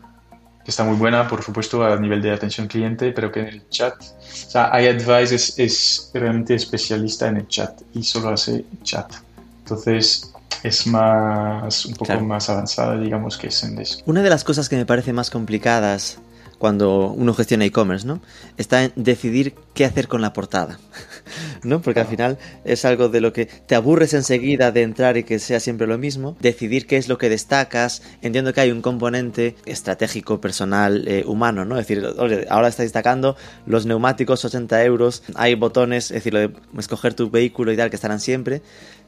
[0.64, 3.70] que está muy buena, por supuesto, a nivel de atención cliente, pero que en el
[3.70, 9.12] chat, o sea, iAdvise es, es realmente especialista en el chat y solo hace chat.
[9.60, 12.26] Entonces es más, un poco Claro.
[12.26, 14.08] más avanzada, digamos, que Zendesk.
[14.08, 16.20] Una de las cosas que me parece más complicadas
[16.58, 18.22] cuando uno gestiona e-commerce, ¿no?
[18.56, 20.80] Está en decidir qué hacer con la portada,
[21.64, 21.82] ¿no?
[21.82, 25.38] Porque al final es algo de lo que te aburres enseguida de entrar y que
[25.40, 26.38] sea siempre lo mismo.
[26.40, 28.02] Decidir qué es lo que destacas.
[28.22, 31.78] Entiendo que hay un componente estratégico, personal, eh, humano, ¿no?
[31.78, 33.36] Es decir, oye, ahora está destacando
[33.66, 37.90] los neumáticos 80 euros, hay botones, es decir, lo de escoger tu vehículo y tal,
[37.90, 38.62] que estarán siempre,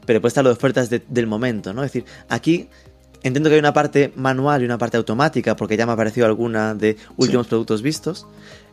[0.08, 1.84] pero después está lo de ofertas de- del momento, ¿no?
[1.84, 2.68] Es decir, aquí
[3.24, 6.24] Entiendo que hay una parte manual y una parte automática, porque ya me ha aparecido
[6.24, 8.28] alguna de últimos productos vistos.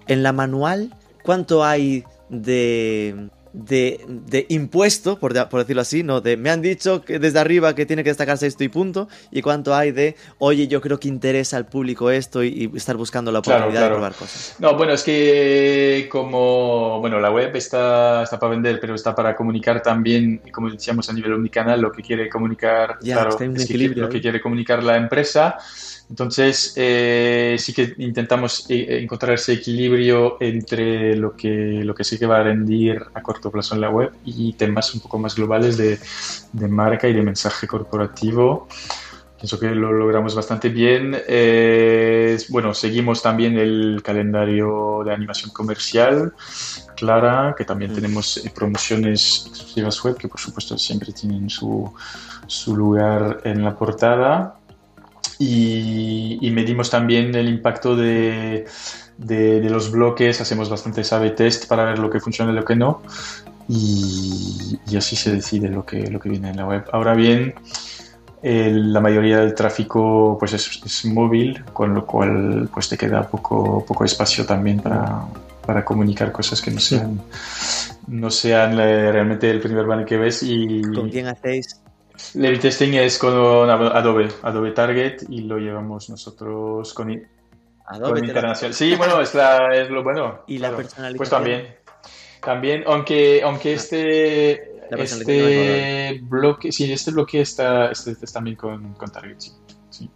[0.08, 6.04] En la manual, ¿cuánto hay de, de, de impuesto, por, de- por decirlo así?
[6.04, 6.20] ¿no?
[6.22, 9.08] De me han dicho que desde arriba que tiene que destacarse esto y punto.
[9.32, 12.98] ¿Y cuánto hay de, oye, yo creo que interesa al público esto y, y estar
[12.98, 13.86] buscando la oportunidad claro.
[13.86, 14.56] de probar cosas?
[14.60, 19.36] No, bueno, es que como, bueno, la web está, está para vender, pero está para
[19.36, 23.78] comunicar también, como decíamos a nivel omnicanal, lo que quiere comunicar, Ya, claro, es que
[23.90, 25.58] lo que quiere comunicar la empresa.
[26.10, 32.20] Entonces, eh, sí que intentamos eh, encontrar ese equilibrio entre lo que, lo que sí
[32.20, 35.36] que va a rendir a corto plazo en la web y temas un poco más
[35.36, 35.98] globales de,
[36.54, 38.68] de marca y de mensaje corporativo.
[39.38, 41.16] Pienso que lo logramos bastante bien.
[41.28, 46.34] Eh, bueno, seguimos también el calendario de animación comercial,
[46.96, 47.96] Clara, que también Mm.
[47.96, 51.94] tenemos eh, promociones exclusivas web, que por supuesto siempre tienen su,
[52.48, 54.56] su lugar en la portada.
[55.40, 58.66] Y, y medimos también el impacto de,
[59.18, 62.64] de, de los bloques, hacemos bastante sabe test para ver lo que funciona y lo
[62.66, 63.02] que no.
[63.68, 66.86] Y, y así se decide lo que, lo que viene en la web.
[66.92, 67.56] Ahora bien,
[68.44, 73.28] el- la mayoría del tráfico pues es, es móvil, con lo cual pues te queda
[73.28, 75.24] poco, poco espacio también para,
[75.66, 77.20] para comunicar cosas que no sean,
[78.08, 80.44] no sean eh, realmente el primer banner que ves.
[80.44, 81.82] Y ¿Con quién hacéis?
[82.36, 87.28] El testing es con Adobe, Adobe Target y lo llevamos nosotros con,
[87.86, 88.74] Adobe con internacional.
[88.74, 90.44] Sí, bueno, es, la, es lo bueno.
[90.48, 91.18] ¿Y la personalización?
[91.18, 91.76] Pues también.
[92.42, 98.56] También, aunque, aunque este, La personalización este bloque, sí, este bloque está, este, es también
[98.56, 99.52] con, con Target, sí.
[99.90, 100.10] sí.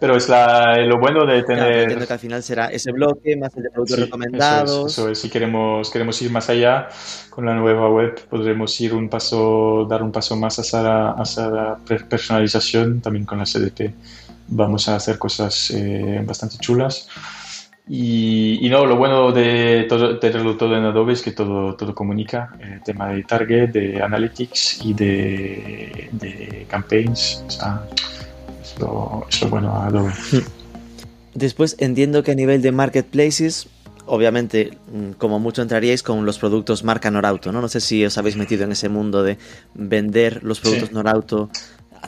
[0.00, 1.80] Pero es la, lo bueno de Claro, tener...
[1.82, 4.70] entiendo que al final será ese bloque más el de productos Sí, recomendados.
[4.70, 5.18] Eso es, eso es.
[5.20, 6.88] Si queremos, queremos ir más allá
[7.28, 11.48] con la nueva web, podremos ir un paso, dar un paso más hacia la, hacia
[11.48, 13.92] la per- personalización, también con la CDP.
[14.48, 17.06] Vamos a hacer cosas eh, bastante chulas.
[17.92, 21.92] Y, y no, lo bueno de todo, tenerlo todo en Adobe es que todo, todo
[21.94, 27.44] comunica, el tema de target, de analytics y de, de campaigns.
[27.48, 27.82] O sea,
[28.74, 30.12] es lo, es bueno a Adobe.
[31.34, 33.68] Después entiendo que a nivel de marketplaces,
[34.06, 37.60] obviamente, mm, como mucho entraríais con los productos marca Norauto, ¿no?
[37.60, 39.38] No sé si os habéis metido en ese mundo de
[39.74, 40.94] vender los productos Sí.
[40.94, 41.50] Norauto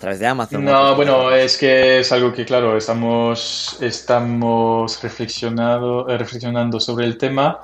[0.03, 0.65] través de Amazon.
[0.65, 7.17] No, bueno, es que es algo que, claro, estamos, estamos reflexionado, eh, reflexionando sobre el
[7.17, 7.61] tema.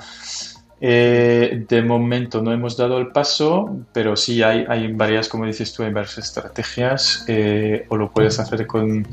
[0.81, 5.73] Eh, de momento no hemos dado el paso, pero sí hay, hay varias, como dices
[5.73, 7.25] tú, hay varias estrategias.
[7.27, 9.07] Eh, o lo puedes hacer con,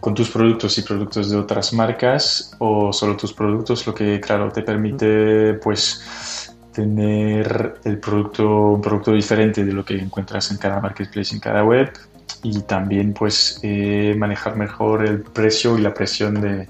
[0.00, 4.50] con tus productos y productos de otras marcas o solo tus productos, lo que, claro,
[4.50, 10.80] te permite, pues tener el producto, un producto diferente de lo que encuentras en cada
[10.80, 11.90] marketplace, en cada web
[12.42, 16.68] y también pues eh, manejar mejor el precio y la presión de,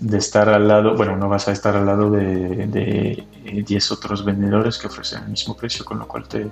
[0.00, 3.24] de, estar al lado, bueno, no vas a estar al lado de, de
[3.66, 6.46] 10 otros vendedores que ofrecen el mismo precio, con lo cual te,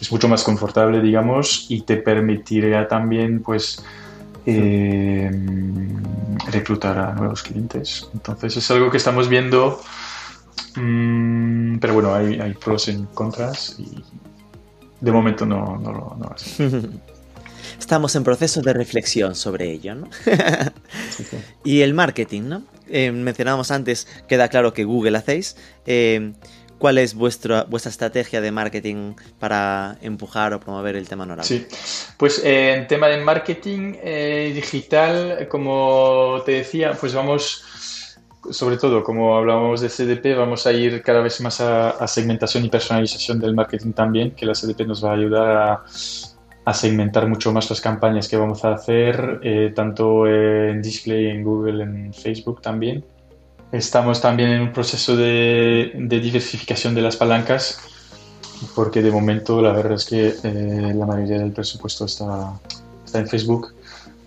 [0.00, 3.82] es mucho más confortable, digamos, y te permitirá también pues
[4.46, 5.30] eh,
[6.50, 8.08] reclutar a nuevos clientes.
[8.12, 9.80] Entonces es algo que estamos viendo
[10.76, 14.04] Mm, pero bueno, hay, hay, pros y contras y
[15.00, 16.34] de momento no, no lo no
[17.78, 20.08] Estamos en proceso de reflexión sobre ello, ¿no?
[21.64, 22.62] Y el marketing, ¿no?
[22.88, 25.56] Eh, mencionábamos antes, queda claro que Google hacéis.
[25.86, 26.32] Eh,
[26.78, 31.44] ¿Cuál es vuestra, vuestra estrategia de marketing para empujar o promover el tema Norable?
[31.44, 31.66] Sí,
[32.16, 33.94] pues eh, en tema de marketing
[34.54, 37.64] digital, como te decía, pues vamos
[38.50, 42.68] sobre todo, como hablábamos de CDP, vamos a ir cada vez más a, segmentación y
[42.68, 45.84] personalización del marketing también, que la CDP nos va a ayudar a,
[46.74, 51.82] segmentar mucho más las campañas que vamos a hacer, eh, tanto en display, en Google,
[51.82, 53.04] en Facebook también.
[53.72, 57.80] Estamos también en un proceso de, diversificación de las palancas,
[58.74, 62.58] porque de momento la verdad es que eh, la mayoría del presupuesto está,
[63.04, 63.74] está en Facebook,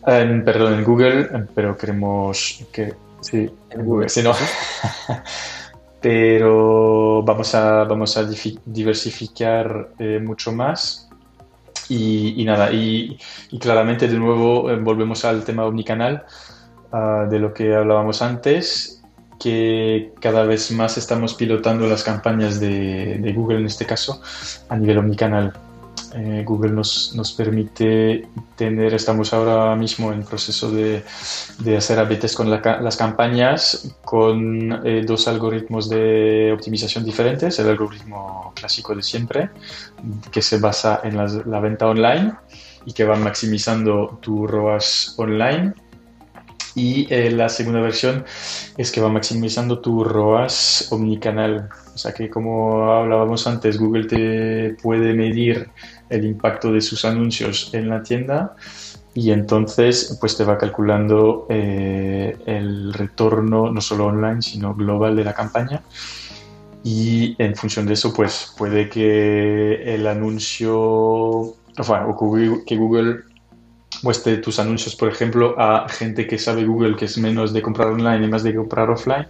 [0.04, 4.34] perdón, en Google, pero queremos que Sí, en Google, sí, no.
[6.02, 8.28] Pero vamos a, vamos a
[8.66, 11.08] diversificar eh, mucho más.
[11.94, 13.18] Y, nada, y,
[13.60, 16.24] claramente de nuevo eh, volvemos al tema omnicanal,
[16.94, 19.04] uh, de lo que hablábamos antes,
[19.38, 24.22] que cada vez más estamos pilotando las campañas de, de Google en este caso
[24.70, 25.54] a nivel omnicanal.
[26.14, 31.04] Eh, Google nos, nos, permite tener, estamos ahora mismo en proceso de,
[31.60, 37.60] de hacer abetes con las campañas con eh, dos algoritmos de optimización diferentes.
[37.60, 39.50] El algoritmo clásico de siempre,
[40.32, 42.34] que se basa en la, venta online
[42.86, 45.74] y que va maximizando tu ROAS online.
[46.74, 48.24] Y eh, la segunda versión
[48.78, 51.70] es que va maximizando tu ROAS omnicanal.
[51.94, 55.70] O sea que como hablábamos antes, Google te puede medir
[56.12, 58.56] el impacto de sus anuncios en la tienda
[59.14, 65.24] y entonces pues te va calculando eh, el retorno no solo online sino global de
[65.24, 65.82] la campaña.
[66.84, 71.56] Y en función de eso pues puede que el anuncio o,
[72.66, 73.20] que Google
[74.04, 77.90] muestre tus anuncios por ejemplo a gente que sabe Google que es menos de comprar
[77.90, 79.28] online y más de comprar offline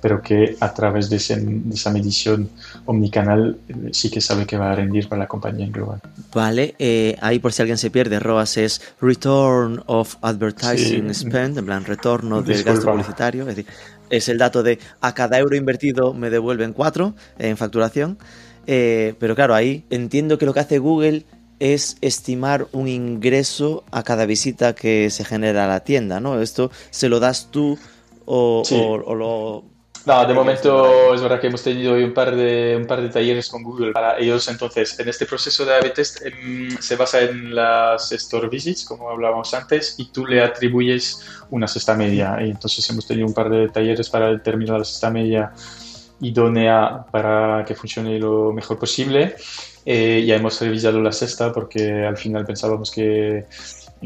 [0.00, 2.48] pero que a través de, esa medición
[2.86, 6.00] omnicanal eh, sí que sabe que va a rendir para la compañía en global.
[6.34, 11.66] Vale, eh, ahí por si alguien se pierde, ROAS es Return of Advertising Spend, en
[11.66, 13.66] plan retorno del gasto publicitario, es decir,
[14.10, 18.18] es el dato de a cada euro invertido me devuelven cuatro en facturación,
[18.66, 21.24] eh, pero claro, ahí entiendo que lo que hace Google
[21.58, 26.40] es estimar un ingreso a cada visita que se genera a la tienda, ¿no?
[26.40, 27.78] Esto se lo das tú
[28.26, 29.64] o, o lo
[30.08, 33.10] no, de momento es verdad que hemos tenido hoy un par de un par de
[33.10, 34.48] talleres con Google para ellos.
[34.48, 39.10] Entonces, en este proceso de A/B test em, se basa en las store visits, como
[39.10, 42.38] hablábamos antes, y tú le atribuyes una cesta media.
[42.40, 45.52] Y entonces hemos tenido un par de talleres para determinar la cesta media
[46.20, 49.36] idónea para que funcione lo mejor posible.
[49.84, 53.44] Eh, ya hemos revisado la cesta porque al final pensábamos que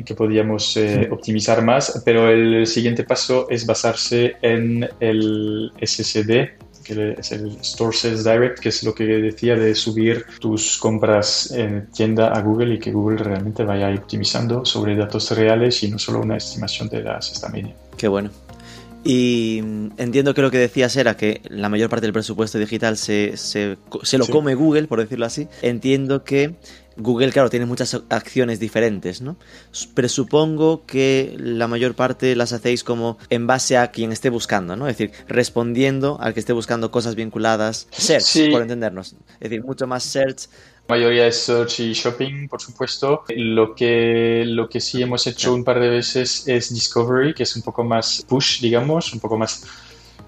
[0.05, 7.16] que podíamos eh, optimizar más, pero el siguiente paso es basarse en el SSD, que
[7.18, 11.86] es el Store Sales Direct, que es lo que decía de subir tus compras en
[11.90, 16.20] tienda a Google y que Google realmente vaya optimizando sobre datos reales y no solo
[16.20, 17.74] una estimación de la cesta media.
[17.97, 18.30] Qué bueno.
[19.05, 19.59] Y
[19.97, 23.76] entiendo que lo que decías era que la mayor parte del presupuesto digital se, se,
[24.03, 25.49] se lo come Google, por decirlo así.
[25.61, 26.55] Entiendo que
[26.97, 29.36] Google, claro, tiene muchas acciones diferentes, ¿no?
[29.95, 34.88] Presupongo que la mayor parte las hacéis como en base a quien esté buscando, ¿no?
[34.88, 37.88] Es decir, respondiendo al que esté buscando cosas vinculadas.
[37.90, 39.16] Search, por entendernos.
[39.34, 40.49] Es decir, mucho más search.
[40.88, 43.24] La mayoría es search y shopping, por supuesto.
[43.28, 47.57] Lo que, lo que sí hemos hecho un par de veces es discovery, que es
[47.57, 49.64] un poco más push, digamos, un poco más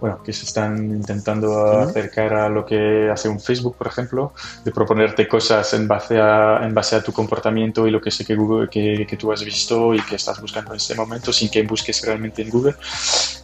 [0.05, 4.71] bueno, que se están intentando acercar a lo que hace un Facebook, por ejemplo, de
[4.71, 8.35] proponerte cosas en base a, en base a tu comportamiento y lo que sé que,
[8.35, 11.63] Google, que, que tú has visto y que estás buscando en este momento sin que
[11.63, 12.75] busques realmente en Google.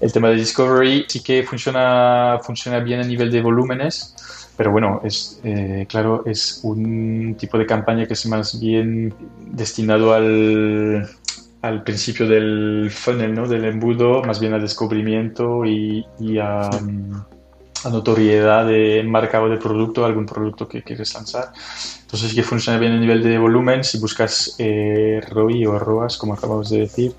[0.02, 4.14] El tema de Discovery sí que funciona, funciona bien a nivel de volúmenes
[4.58, 10.12] pero bueno, es eh, claro, es un tipo de campaña que es más bien destinado
[10.12, 11.08] al,
[11.62, 13.46] al principio del funnel, ¿no?
[13.46, 16.06] Del embudo, más bien al descubrimiento y,
[16.38, 21.52] a, a, notoriedad de marca de producto, algún producto que quieres lanzar.
[22.02, 23.84] Entonces sí que funciona bien a nivel de volumen.
[23.84, 27.14] Si buscas eh, ROI o ROAS, como acabamos de decir,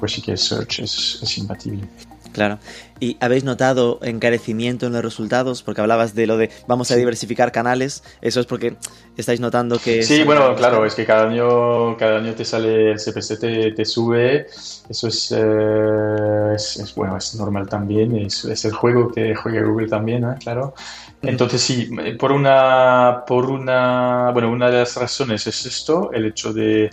[0.00, 1.86] pues sí que Search es, es imbatible.
[2.32, 2.58] Claro.
[3.04, 5.62] ¿Y habéis notado encarecimiento en los resultados?
[5.62, 8.02] Porque hablabas de lo de vamos a diversificar canales.
[8.22, 8.76] Eso es porque
[9.14, 10.02] estáis notando que...
[10.02, 13.84] Sí, bueno, claro, es que cada año, cada año te sale el CPC, te, te
[13.84, 14.46] sube.
[14.88, 18.16] Eso es, eh, es, bueno, es normal también.
[18.16, 20.36] Es, es, el juego que juega Google también, ¿eh?
[20.42, 20.72] claro.
[21.20, 26.54] Entonces sí, por una, por una, bueno, una de las razones es esto, el hecho
[26.54, 26.88] de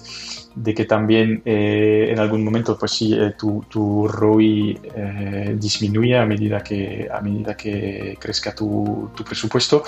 [0.55, 6.17] de que también eh, en algún momento pues sí eh, tu, tu, ROI eh, disminuye
[6.17, 9.83] a medida que a medida que crezca tu, tu, presupuesto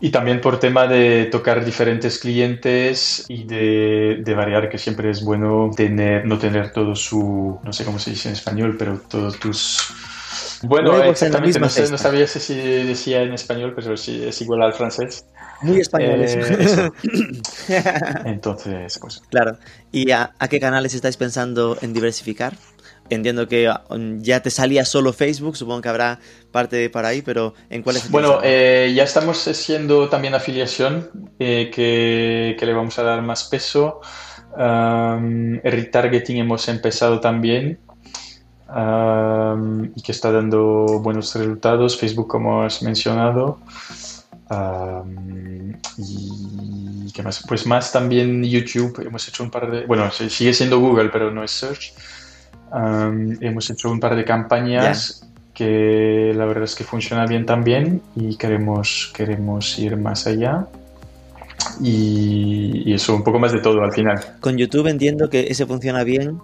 [0.00, 5.24] y también por tema de tocar diferentes clientes y de, de, variar que siempre es
[5.24, 9.38] bueno tener no tener todo su no sé cómo se dice en español pero todos
[9.38, 9.92] tus
[10.62, 14.74] bueno, exactamente, no, sé, no, sabía si decía en español, pero sí es igual al
[14.74, 15.24] francés.
[15.62, 16.22] Muy español.
[16.22, 16.90] Eh,
[18.24, 19.22] Entonces, pues.
[19.28, 19.58] Claro.
[19.92, 22.54] ¿Y a, qué canales estáis pensando en diversificar?
[23.10, 23.82] Entiendo que ah,
[24.18, 26.20] ya te salía solo Facebook, supongo que habrá
[26.52, 28.08] parte para ahí, pero ¿en cuáles?
[28.10, 33.44] Bueno, eh, ya estamos haciendo también afiliación, eh, que, que, le vamos a dar más
[33.44, 34.00] peso.
[34.56, 37.78] Um, retargeting hemos empezado también
[39.94, 41.98] y que está dando buenos resultados.
[41.98, 43.58] Facebook, como has mencionado.
[45.98, 47.44] Y qué más?
[47.46, 49.04] Pues más también YouTube.
[49.06, 49.86] Hemos hecho un par de.
[49.86, 51.92] Bueno, sigue siendo Google, pero no es Search.
[53.40, 58.36] hemos hecho un par de campañas que la verdad es que funciona bien también y
[58.36, 60.66] queremos, queremos ir más allá.
[61.80, 64.18] Y, y, eso, un poco más de todo al final.
[64.40, 66.40] Con YouTube entiendo que ese funciona bien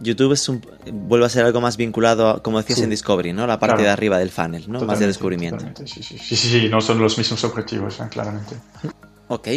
[0.00, 0.60] YouTube es un,
[0.92, 3.46] vuelve a ser algo más vinculado, como decías en Discovery, ¿no?
[3.46, 4.80] La parte de arriba del funnel, ¿no?
[4.80, 5.64] más de descubrimiento.
[5.86, 8.04] Sí sí, sí, sí, no son los mismos objetivos, ¿eh?
[8.10, 8.56] claramente.
[9.28, 9.48] Ok.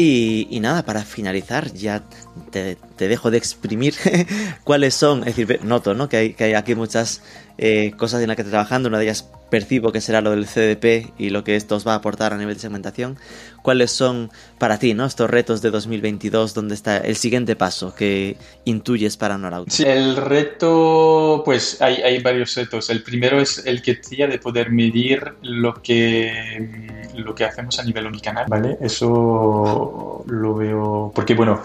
[0.00, 2.04] Y, nada, para finalizar, ya
[2.50, 3.94] te, dejo de exprimir
[4.64, 5.20] cuáles son.
[5.20, 6.08] Es decir, noto ¿no?
[6.08, 7.22] que, hay, que hay aquí muchas
[7.58, 8.88] eh, cosas en las que estoy trabajando.
[8.88, 11.92] Una de ellas percibo que será lo del CDP y lo que esto os va
[11.92, 13.18] a aportar a nivel de segmentación.
[13.62, 15.04] ¿Cuáles son para ti ¿no?
[15.04, 16.54] estos retos de 2022?
[16.54, 19.70] ¿Dónde está el siguiente paso que intuyes para Norauto?
[19.70, 22.90] Sí, el reto, pues hay, hay varios retos.
[22.90, 27.84] El primero es el que tía de poder medir lo que, lo que hacemos a
[27.84, 28.78] nivel omnicanal, ¿vale?
[28.80, 31.62] Eso lo veo, porque bueno,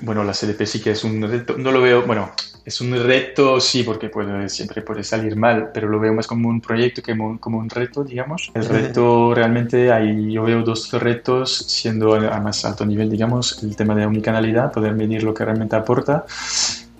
[0.00, 2.30] bueno, la CDP sí que es un reto, no lo veo, bueno,
[2.64, 6.48] es un reto, sí, porque puede, siempre puede salir mal, pero lo veo más como
[6.48, 8.50] un proyecto que como, un reto, digamos.
[8.54, 13.76] El reto realmente, hay, yo veo dos retos, siendo a más alto nivel, digamos, el
[13.76, 16.24] tema de la unicanalidad, poder medir lo que realmente aporta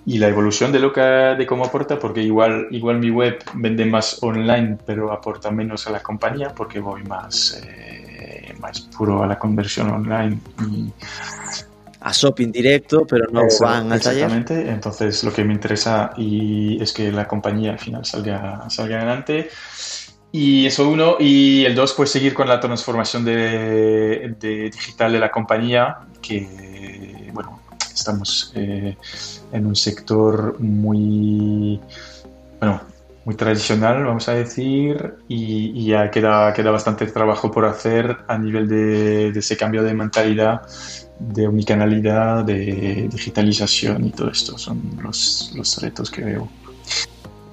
[0.05, 3.85] y la evolución de lo que de cómo aporta porque igual igual mi web vende
[3.85, 9.27] más online pero aporta menos a la compañía porque voy más eh, más puro a
[9.27, 10.37] la conversión online
[10.69, 10.93] y
[12.05, 14.25] a shopping directo, pero no van al taller.
[14.25, 18.97] Exactamente, entonces lo que me interesa y es que la compañía al final salga, salga
[18.97, 19.49] adelante.
[20.31, 25.31] Y eso uno, y el dos, pues seguir con la transformación de, digital de la
[25.31, 27.59] compañía, que bueno,
[27.91, 28.95] estamos eh,
[29.51, 31.79] en un sector muy,
[32.59, 32.81] bueno,
[33.25, 38.67] muy tradicional, vamos a decir, y, ya queda, queda bastante trabajo por hacer a nivel
[38.67, 40.61] de, de ese cambio de mentalidad
[41.19, 46.49] de unicanalidad, de digitalización y todo esto son los, los retos que veo.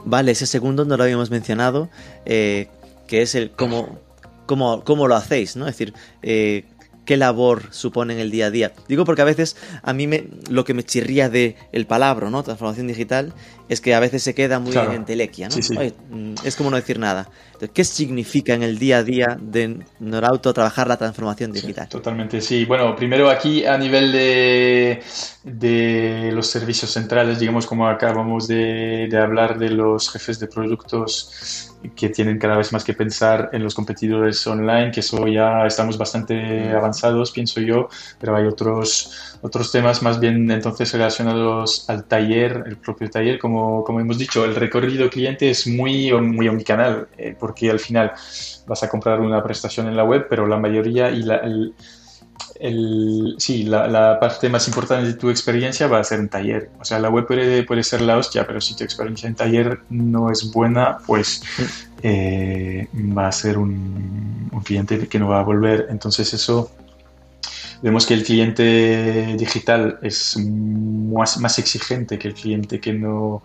[0.05, 1.89] Vale, ese segundo no lo habíamos mencionado,
[2.25, 2.69] eh,
[3.07, 3.99] que es el cómo,
[4.47, 5.69] cómo, cómo, lo hacéis, ¿no?
[5.69, 6.65] Es decir, eh,
[7.05, 8.73] qué labor supone en el día a día.
[8.89, 12.43] Digo porque a veces a mí me, lo que me chirría de el palabra, ¿no?
[12.43, 13.33] Transformación digital,
[13.69, 15.57] es que a veces se queda muy en telequia, ¿no?
[16.11, 17.29] Mm, es como no decir nada.
[17.73, 21.89] ¿Qué significa en el día a día de Norauto trabajar la transformación digital?
[21.89, 22.65] totalmente, sí.
[22.65, 25.03] Bueno, primero aquí a nivel de,
[25.45, 31.72] de los servicios centrales, digamos como acabamos de, de hablar de los jefes de productos
[31.91, 35.99] que tienen cada vez más que pensar en los competidores online, que eso ya estamos
[35.99, 37.89] bastante avanzados, pienso yo,
[38.21, 43.85] pero hay otros, otros temas más bien entonces relacionados al taller, el propio taller, como,
[43.85, 48.13] como hemos dicho, el recorrido cliente es muy, muy omnicanal, eh, porque al final
[48.67, 51.75] vas a comprar una prestación en la web, pero la mayoría y la, el,
[52.63, 56.71] el, sí, la, la, parte más importante de tu experiencia va a ser en taller.
[56.81, 59.81] O sea, la web puede, puede ser la hostia, pero si tu experiencia en taller
[59.91, 61.43] no es buena, pues
[62.03, 65.89] eh, va a ser un, un, cliente que no va a volver.
[65.91, 66.71] Entonces eso,
[67.83, 73.43] vemos que el cliente digital es más, más exigente que el cliente que no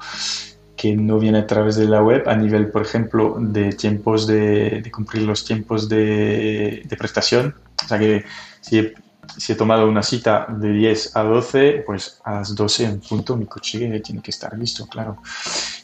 [0.76, 4.80] que no viene a través de la web a nivel, por ejemplo, de tiempos de,
[4.84, 7.56] de cumplir los tiempos de, de, prestación.
[7.84, 8.24] O sea que
[8.62, 8.94] si
[9.36, 13.36] si he, tomado una cita de 10 a 12, pues a las 12 en punto
[13.36, 15.18] mi coche tiene que estar listo, claro.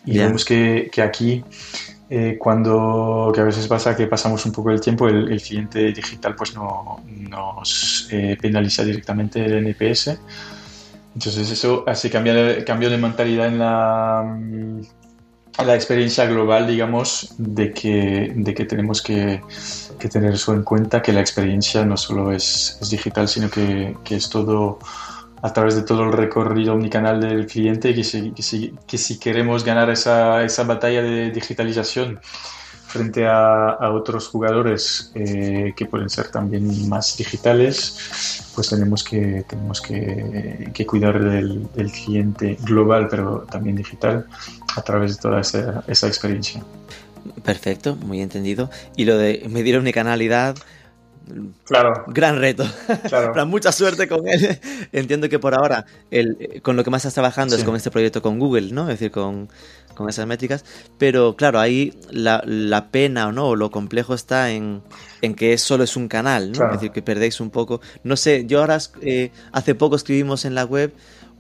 [0.06, 0.26] Y yeah.
[0.26, 1.44] vemos que, que aquí,
[2.10, 5.92] eh, cuando, que a veces pasa que pasamos un poco el tiempo, el, el cliente
[5.92, 10.18] digital pues no nos eh, penaliza directamente el NPS
[11.16, 14.40] entonces eso hace cambiar, cambio de mentalidad en la,
[15.62, 19.42] la experiencia global, digamos, de que, de que tenemos que,
[20.00, 24.16] que, tener eso en cuenta, que la experiencia no solo es, digital, sino que, que,
[24.16, 24.80] es todo
[25.42, 29.64] a través de todo el recorrido omnicanal del cliente, que si, que si, si queremos
[29.64, 32.20] ganar esa, esa batalla de digitalización,
[32.88, 39.82] frente a, otros jugadores eh, que pueden ser también más digitales, pues tenemos que, tenemos
[39.82, 44.28] que cuidar del, del, cliente global, pero también digital,
[44.76, 46.64] a través de toda esa, esa experiencia.
[47.44, 48.70] Perfecto, muy entendido.
[48.96, 50.56] Y lo de medir omnicanalidad,
[51.66, 52.04] Claro.
[52.08, 52.66] Gran reto.
[53.08, 53.46] Claro.
[53.46, 54.60] Mucha suerte con él.
[54.92, 57.62] Entiendo que por ahora el, con lo que más estás trabajando sí.
[57.62, 58.84] es con este proyecto con Google, ¿no?
[58.84, 59.50] Es decir, con,
[59.96, 60.66] con esas métricas.
[60.98, 64.82] Pero claro, ahí la, la, pena o no, lo complejo está en,
[65.22, 66.58] en que solo es un canal, ¿no?
[66.58, 66.74] Claro.
[66.74, 67.80] Es decir, que perdéis un poco.
[68.04, 70.94] No sé, yo ahora eh, hace poco escribimos en la web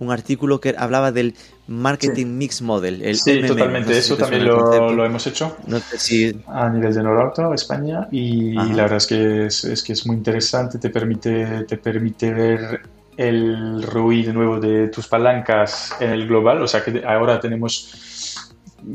[0.03, 1.35] un artículo que hablaba del
[1.67, 2.31] Marketing sí.
[2.31, 3.01] Mix Model.
[3.01, 3.89] El sí, totalmente.
[3.89, 6.41] No sé Eso si también lo, lo, hemos hecho no sé si...
[6.47, 8.73] a nivel de Norauto, España, y Ajá.
[8.73, 10.77] la verdad es que es, es, que es muy interesante.
[10.77, 12.81] Te permite, te permite ver
[13.15, 16.61] el ROI de nuevo de tus palancas en el global.
[16.61, 18.39] O sea que ahora tenemos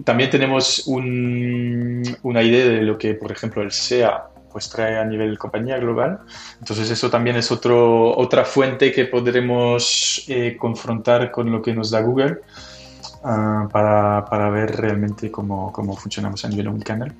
[0.04, 5.04] también tenemos un, una idea de lo que, por ejemplo, el SEA pues trae a
[5.04, 6.20] nivel compañía global.
[6.58, 11.90] Entonces eso también es otro, otra fuente que podremos eh, confrontar con lo que nos
[11.90, 12.40] da Google
[13.22, 17.14] uh, para, para, ver realmente cómo, cómo, funcionamos a nivel omnicanal.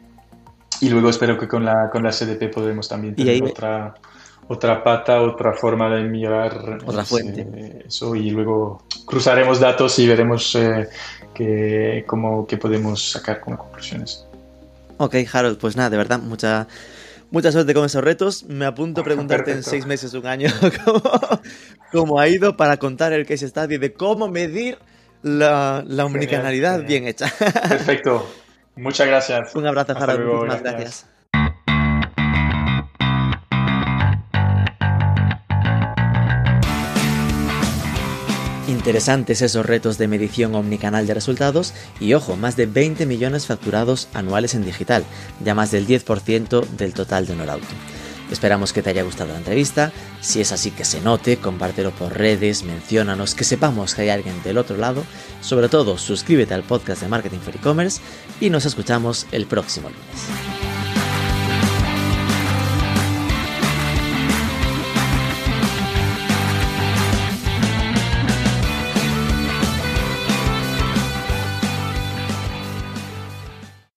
[0.81, 3.43] Y luego espero que con la, con la CDP podremos también tener ahí...
[3.43, 3.95] otra,
[4.49, 7.47] otra pata, otra forma de mirar otra fuente.
[7.55, 10.89] Eh, eso y luego cruzaremos datos y veremos eh,
[11.35, 14.27] que, cómo, qué podemos sacar como conclusiones.
[14.97, 16.67] Ok, Harold, pues nada, de verdad, mucha,
[17.31, 18.45] Mucha suerte con esos retos.
[18.45, 19.69] Me apunto a preguntarte Perfecto.
[19.69, 20.49] en seis meses, un año,
[20.85, 21.03] cómo,
[21.93, 24.79] cómo, ha ido para contar el case study de cómo medir
[25.23, 27.33] la, la omnicanalidad bien hecha.
[27.69, 28.27] Perfecto.
[28.77, 29.55] Muchas gracias.
[29.55, 30.25] Un abrazo, Harold.
[30.25, 30.81] Muchas gracias.
[30.81, 31.18] gracias.
[38.69, 44.09] Interesantes esos retos de medición omnicanal de resultados y ojo, más de 20 millones facturados
[44.13, 45.05] anuales en digital,
[45.43, 47.67] ya más del 10% del total de Norauto.
[48.31, 49.91] Esperamos que te haya gustado la entrevista,
[50.21, 54.43] si es así que se note, compártelo por redes, menciónanos, que sepamos que hay alguien
[54.43, 55.03] del otro lado,
[55.41, 58.03] sobre todo suscríbete al podcast de Marketing for E-Commerce
[58.39, 60.58] y nos escuchamos el próximo lunes.